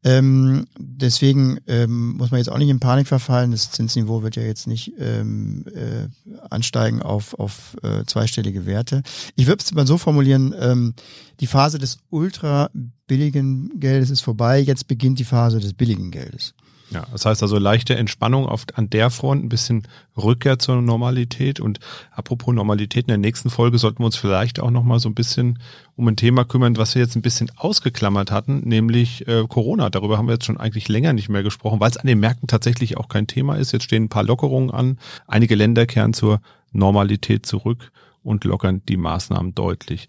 Ähm, 0.04 0.66
deswegen 0.78 1.60
ähm, 1.68 2.18
muss 2.18 2.32
man 2.32 2.40
jetzt 2.40 2.50
auch 2.50 2.58
nicht 2.58 2.70
in 2.70 2.80
Panik 2.80 3.08
verfallen. 3.08 3.52
Das 3.52 3.72
Zinsniveau 3.72 4.24
wird 4.24 4.36
ja 4.36 4.44
jetzt 4.44 4.68
nicht 4.68 4.94
ähm, 5.00 5.66
äh, 5.74 6.08
ansteigen 6.50 7.02
auf, 7.02 7.34
auf 7.34 7.78
äh, 7.84 8.06
zweistellige 8.06 8.66
Werte. 8.66 9.04
Ich 9.36 9.48
würde 9.48 9.64
es 9.64 9.74
mal 9.74 9.88
so 9.88 9.98
formulieren, 9.98 10.56
ähm, 10.58 10.94
die 11.40 11.48
Phase 11.48 11.80
des 11.80 12.00
ultra 12.10 12.70
billigen 13.08 13.80
Geldes 13.80 14.10
ist 14.10 14.22
vorbei. 14.22 14.60
Jetzt 14.60 14.88
beginnt 14.88 15.20
die 15.20 15.26
Phase 15.26 15.60
des 15.60 15.74
billigen 15.74 16.12
Geldes. 16.12 16.54
Ja, 16.92 17.06
das 17.12 17.26
heißt 17.26 17.44
also 17.44 17.60
leichte 17.60 17.96
Entspannung 17.96 18.48
auf, 18.48 18.66
an 18.74 18.90
der 18.90 19.12
Front, 19.12 19.44
ein 19.44 19.50
bisschen 19.50 19.88
Rückkehr 20.18 20.58
zur 20.58 20.82
Normalität. 20.82 21.60
Und 21.60 21.80
apropos 22.12 22.54
Normalität, 22.54 23.04
in 23.04 23.10
der 23.10 23.18
nächsten 23.18 23.50
Folge 23.50 23.78
sollten 23.78 24.00
wir 24.00 24.08
uns 24.08 24.16
vielleicht 24.16 24.60
auch 24.60 24.72
nochmal 24.72 25.00
so 25.00 25.08
ein 25.08 25.16
bisschen 25.16 25.60
um 25.96 26.08
ein 26.08 26.16
Thema 26.16 26.46
kümmern, 26.46 26.78
was 26.78 26.96
wir 26.96 27.02
jetzt 27.02 27.16
ein 27.16 27.22
bisschen 27.22 27.52
ausgeklammert 27.56 28.32
hatten, 28.32 28.62
nämlich 28.68 29.28
äh, 29.28 29.46
Corona. 29.48 29.90
Darüber 29.90 30.18
haben 30.18 30.28
wir 30.28 30.34
jetzt 30.34 30.46
schon 30.46 30.58
eigentlich 30.58 30.88
länger 30.88 31.14
nicht 31.14 31.30
mehr 31.30 31.44
gesprochen, 31.44 31.80
weil 31.80 31.92
es 31.92 31.98
an 31.98 32.08
den 32.08 32.20
Märkten 32.20 32.48
tatsächlich 32.48 32.98
auch 32.98 33.08
kein 33.08 33.28
Thema 33.28 33.56
ist. 33.56 33.72
Jetzt 33.72 33.84
stehen 33.84 34.06
ein 34.06 34.10
paar 34.10 34.24
Lockerungen 34.24 34.72
an. 34.72 34.98
Einige 35.28 35.56
Länder 35.56 35.86
kehren 35.86 36.14
zur 36.14 36.42
Normalität 36.72 37.46
zurück 37.46 37.92
und 38.24 38.46
lockern 38.46 38.82
die 38.88 38.98
Maßnahmen 38.98 39.54
deutlich. 39.54 40.08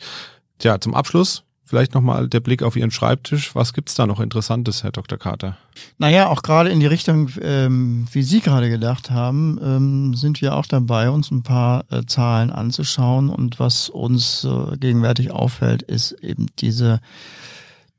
Tja, 0.59 0.81
zum 0.81 0.95
Abschluss 0.95 1.45
Vielleicht 1.71 1.95
nochmal 1.95 2.27
der 2.27 2.41
Blick 2.41 2.65
auf 2.65 2.75
Ihren 2.75 2.91
Schreibtisch. 2.91 3.55
Was 3.55 3.73
gibt's 3.73 3.95
da 3.95 4.05
noch 4.05 4.19
Interessantes, 4.19 4.83
Herr 4.83 4.91
Dr. 4.91 5.17
Carter? 5.19 5.57
Naja, 5.99 6.27
auch 6.27 6.43
gerade 6.43 6.69
in 6.71 6.81
die 6.81 6.87
Richtung, 6.87 7.31
ähm, 7.41 8.09
wie 8.11 8.25
Sie 8.25 8.41
gerade 8.41 8.69
gedacht 8.69 9.13
haben, 9.13 9.57
ähm, 9.63 10.15
sind 10.15 10.43
wir 10.43 10.57
auch 10.57 10.67
dabei, 10.67 11.11
uns 11.11 11.31
ein 11.31 11.45
paar 11.45 11.85
äh, 11.93 12.05
Zahlen 12.07 12.51
anzuschauen. 12.51 13.31
Und 13.31 13.61
was 13.61 13.89
uns 13.89 14.43
äh, 14.43 14.79
gegenwärtig 14.79 15.31
auffällt, 15.31 15.83
ist 15.83 16.11
eben 16.11 16.49
diese 16.59 17.01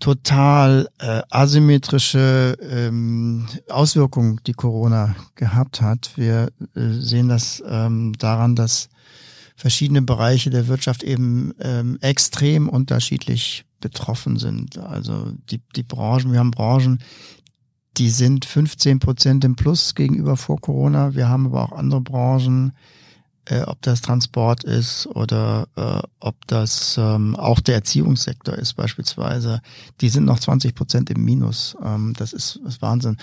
total 0.02 0.90
äh, 1.00 1.22
asymmetrische 1.30 2.58
ähm, 2.70 3.48
Auswirkung, 3.70 4.42
die 4.44 4.54
Corona 4.54 5.16
gehabt 5.36 5.80
hat. 5.80 6.12
Wir 6.18 6.50
äh, 6.76 6.90
sehen 7.00 7.30
das 7.30 7.64
ähm, 7.66 8.12
daran, 8.20 8.58
dass 8.58 8.90
verschiedene 9.62 10.02
Bereiche 10.02 10.50
der 10.50 10.68
Wirtschaft 10.68 11.04
eben 11.04 11.54
ähm, 11.60 12.00
extrem 12.02 12.68
unterschiedlich 12.68 13.64
betroffen 13.80 14.38
sind. 14.38 14.80
Also 14.80 15.34
die, 15.52 15.62
die 15.76 15.84
Branchen, 15.84 16.32
wir 16.32 16.40
haben 16.40 16.50
Branchen, 16.50 16.98
die 17.98 18.10
sind 18.10 18.46
15 18.46 18.98
Prozent 18.98 19.46
im 19.46 19.56
Plus 19.56 19.94
gegenüber 19.94 20.36
vor 20.36 20.60
Corona. 20.60 21.14
Wir 21.14 21.30
haben 21.30 21.46
aber 21.46 21.62
auch 21.62 21.74
andere 21.74 22.02
Branchen, 22.02 22.72
äh, 23.52 23.64
ob 23.64 23.82
das 23.82 24.02
Transport 24.02 24.64
ist 24.64 25.08
oder 25.08 25.68
äh, 25.76 26.08
ob 26.22 26.36
das 26.48 26.96
ähm, 26.98 27.36
auch 27.36 27.60
der 27.60 27.76
Erziehungssektor 27.76 28.56
ist 28.56 28.76
beispielsweise, 28.76 29.62
die 30.00 30.08
sind 30.08 30.24
noch 30.24 30.40
20 30.40 30.74
Prozent 30.74 31.10
im 31.10 31.26
Minus. 31.26 31.76
Ähm, 31.84 32.14
das 32.18 32.32
ist, 32.32 32.62
ist 32.66 32.82
Wahnsinn. 32.82 33.18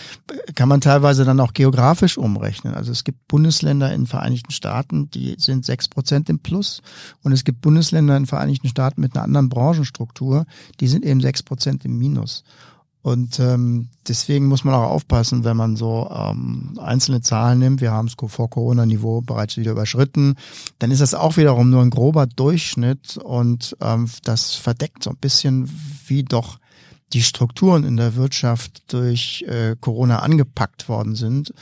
Kann 0.55 0.69
man 0.69 0.83
teilweise 0.83 1.25
dann 1.25 1.41
auch 1.41 1.55
geografisch 1.55 2.19
umrechnen. 2.19 2.75
Also 2.75 2.93
es 2.93 3.05
gibt 3.05 3.27
Bundesländer 3.27 3.91
in 3.93 4.03
den 4.03 4.07
Vereinigten 4.07 4.53
Staaten, 4.53 5.11
die 5.11 5.37
sind 5.39 5.65
sechs 5.65 5.89
Prozent 5.89 6.29
im 6.29 6.41
Plus 6.41 6.83
und 7.23 7.33
es 7.33 7.45
gibt 7.45 7.63
Bundesländer 7.63 8.15
in 8.15 8.25
den 8.25 8.29
Vereinigten 8.29 8.69
Staaten 8.69 9.01
mit 9.01 9.17
einer 9.17 9.25
anderen 9.25 9.49
Branchenstruktur, 9.49 10.45
die 10.81 10.89
sind 10.89 11.07
eben 11.07 11.23
sechs 11.23 11.43
Prozent 11.43 11.87
im 11.87 11.97
Minus. 11.97 12.45
Und 13.09 13.41
ähm, 13.41 13.89
deswegen 14.07 14.49
muss 14.49 14.65
man 14.65 14.75
auch 14.75 14.91
aufpassen, 14.91 15.43
wenn 15.43 15.57
man 15.57 15.77
so 15.77 16.11
ähm, 16.15 16.79
einzelne 16.79 17.23
Zahlen 17.23 17.59
nimmt. 17.59 17.81
Wir 17.81 17.91
haben 17.91 18.07
es 18.07 18.17
vor 18.31 18.51
Corona-Niveau 18.51 19.23
bereits 19.23 19.57
wieder 19.57 19.73
überschritten. 19.73 20.35
Dann 20.79 20.91
ist 20.91 21.01
das 21.01 21.15
auch 21.15 21.39
wiederum 21.39 21.71
nur 21.71 21.81
ein 21.81 21.89
grober 21.89 22.27
Durchschnitt 22.27 23.17
und 23.17 23.75
ähm, 23.81 24.11
das 24.25 24.57
verdeckt 24.57 25.05
so 25.05 25.11
ein 25.11 25.17
bisschen, 25.17 25.71
wie 26.07 26.23
doch 26.23 26.59
die 27.15 27.23
Strukturen 27.23 27.85
in 27.85 27.97
der 27.97 28.15
Wirtschaft 28.15 28.93
durch 28.93 29.43
äh, 29.49 29.75
Corona 29.81 30.19
angepackt 30.19 30.91
worden 30.91 31.15
sind. 31.15 31.55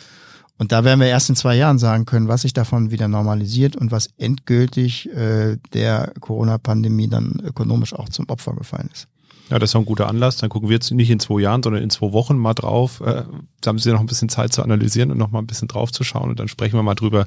Und 0.59 0.73
da 0.73 0.83
werden 0.83 0.99
wir 0.99 1.07
erst 1.07 1.29
in 1.29 1.37
zwei 1.37 1.55
Jahren 1.55 1.79
sagen 1.79 2.07
können, 2.07 2.27
was 2.27 2.43
sich 2.43 2.55
davon 2.55 2.91
wieder 2.91 3.07
normalisiert 3.07 3.77
und 3.77 3.93
was 3.93 4.09
endgültig 4.19 5.09
äh, 5.15 5.59
der 5.75 6.13
Corona-Pandemie 6.19 7.09
dann 7.09 7.41
ökonomisch 7.45 7.93
auch 7.93 8.09
zum 8.09 8.29
Opfer 8.31 8.55
gefallen 8.55 8.91
ist. 8.93 9.07
Ja, 9.51 9.59
das 9.59 9.71
ist 9.71 9.77
auch 9.77 9.81
ein 9.81 9.87
guter 9.87 10.09
Anlass. 10.09 10.39
Dann 10.39 10.51
gucken 10.51 10.69
wir 10.69 10.75
jetzt 10.75 10.91
nicht 10.91 11.11
in 11.11 11.21
zwei 11.21 11.41
Jahren, 11.41 11.63
sondern 11.63 11.83
in 11.83 11.91
zwei 11.91 12.13
Wochen 12.13 12.37
mal 12.37 12.55
drauf. 12.55 13.01
Äh, 13.01 13.23
da 13.67 13.71
haben 13.71 13.79
Sie 13.79 13.91
noch 13.91 14.01
ein 14.01 14.07
bisschen 14.07 14.29
Zeit 14.29 14.53
zu 14.53 14.63
analysieren 14.63 15.11
und 15.11 15.19
noch 15.19 15.31
mal 15.31 15.41
ein 15.41 15.47
bisschen 15.47 15.67
drauf 15.67 15.91
zu 15.91 16.05
schauen. 16.05 16.31
Und 16.31 16.39
dann 16.39 16.49
sprechen 16.49 16.79
wir 16.79 16.85
mal 16.85 16.95
drüber, 16.95 17.27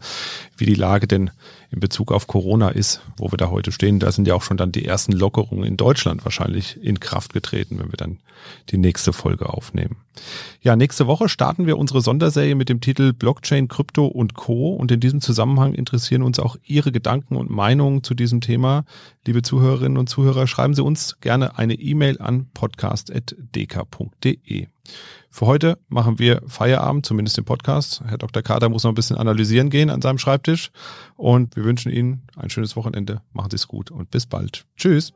wie 0.56 0.65
die 0.65 0.75
Lage 0.75 1.06
denn 1.06 1.32
in 1.69 1.80
Bezug 1.80 2.12
auf 2.12 2.28
Corona 2.28 2.69
ist, 2.69 3.02
wo 3.17 3.32
wir 3.32 3.38
da 3.38 3.49
heute 3.49 3.71
stehen. 3.71 3.99
Da 3.99 4.12
sind 4.12 4.28
ja 4.28 4.36
auch 4.36 4.41
schon 4.41 4.58
dann 4.58 4.71
die 4.71 4.86
ersten 4.86 5.12
Lockerungen 5.12 5.65
in 5.65 5.78
Deutschland 5.78 6.23
wahrscheinlich 6.23 6.82
in 6.82 6.99
Kraft 6.99 7.34
getreten, 7.34 7.80
wenn 7.80 7.91
wir 7.91 7.97
dann 7.97 8.19
die 8.69 8.78
nächste 8.78 9.12
Folge 9.12 9.49
aufnehmen. 9.49 9.97
Ja, 10.62 10.75
nächste 10.75 11.08
Woche 11.08 11.30
starten 11.30 11.67
wir 11.67 11.78
unsere 11.78 12.02
Sonderserie 12.02 12.56
mit 12.56 12.69
dem 12.69 12.82
Titel 12.82 13.13
Blockchain, 13.13 13.67
Krypto 13.67 14.06
und 14.06 14.34
Co. 14.34 14.75
Und 14.75 14.91
in 14.91 14.99
diesem 14.99 15.21
Zusammenhang 15.21 15.73
interessieren 15.73 16.23
uns 16.23 16.39
auch 16.39 16.58
Ihre 16.63 16.91
Gedanken 16.91 17.36
und 17.36 17.49
Meinungen 17.49 18.04
zu 18.04 18.13
diesem 18.13 18.41
Thema. 18.41 18.86
Liebe 19.25 19.41
Zuhörerinnen 19.41 19.97
und 19.97 20.10
Zuhörer, 20.10 20.47
schreiben 20.47 20.73
Sie 20.73 20.84
uns 20.84 21.17
gerne 21.21 21.58
eine 21.58 21.75
E-Mail 21.75 22.21
an 22.21 22.47
podcast.dk.de. 22.54 24.67
Für 25.30 25.45
heute 25.45 25.78
machen 25.89 26.17
wir 26.17 26.41
Feierabend, 26.47 27.06
zumindest 27.06 27.38
im 27.38 27.45
Podcast. 27.45 28.02
Herr 28.06 28.17
Dr. 28.17 28.41
Kader 28.41 28.69
muss 28.69 28.84
noch 28.84 28.91
ein 28.91 28.95
bisschen 28.95 29.17
analysieren 29.17 29.69
gehen 29.69 29.89
an 29.89 30.02
seinem 30.02 30.17
Schreibtisch. 30.17 30.71
Und 31.15 31.56
wir 31.56 31.63
wünschen 31.63 31.91
Ihnen 31.91 32.23
ein 32.36 32.49
schönes 32.49 32.75
Wochenende. 32.75 33.21
Machen 33.32 33.52
Sie 33.52 33.58
es 33.58 33.67
gut 33.67 33.91
und 33.91 34.10
bis 34.10 34.25
bald. 34.25 34.65
Tschüss. 34.75 35.13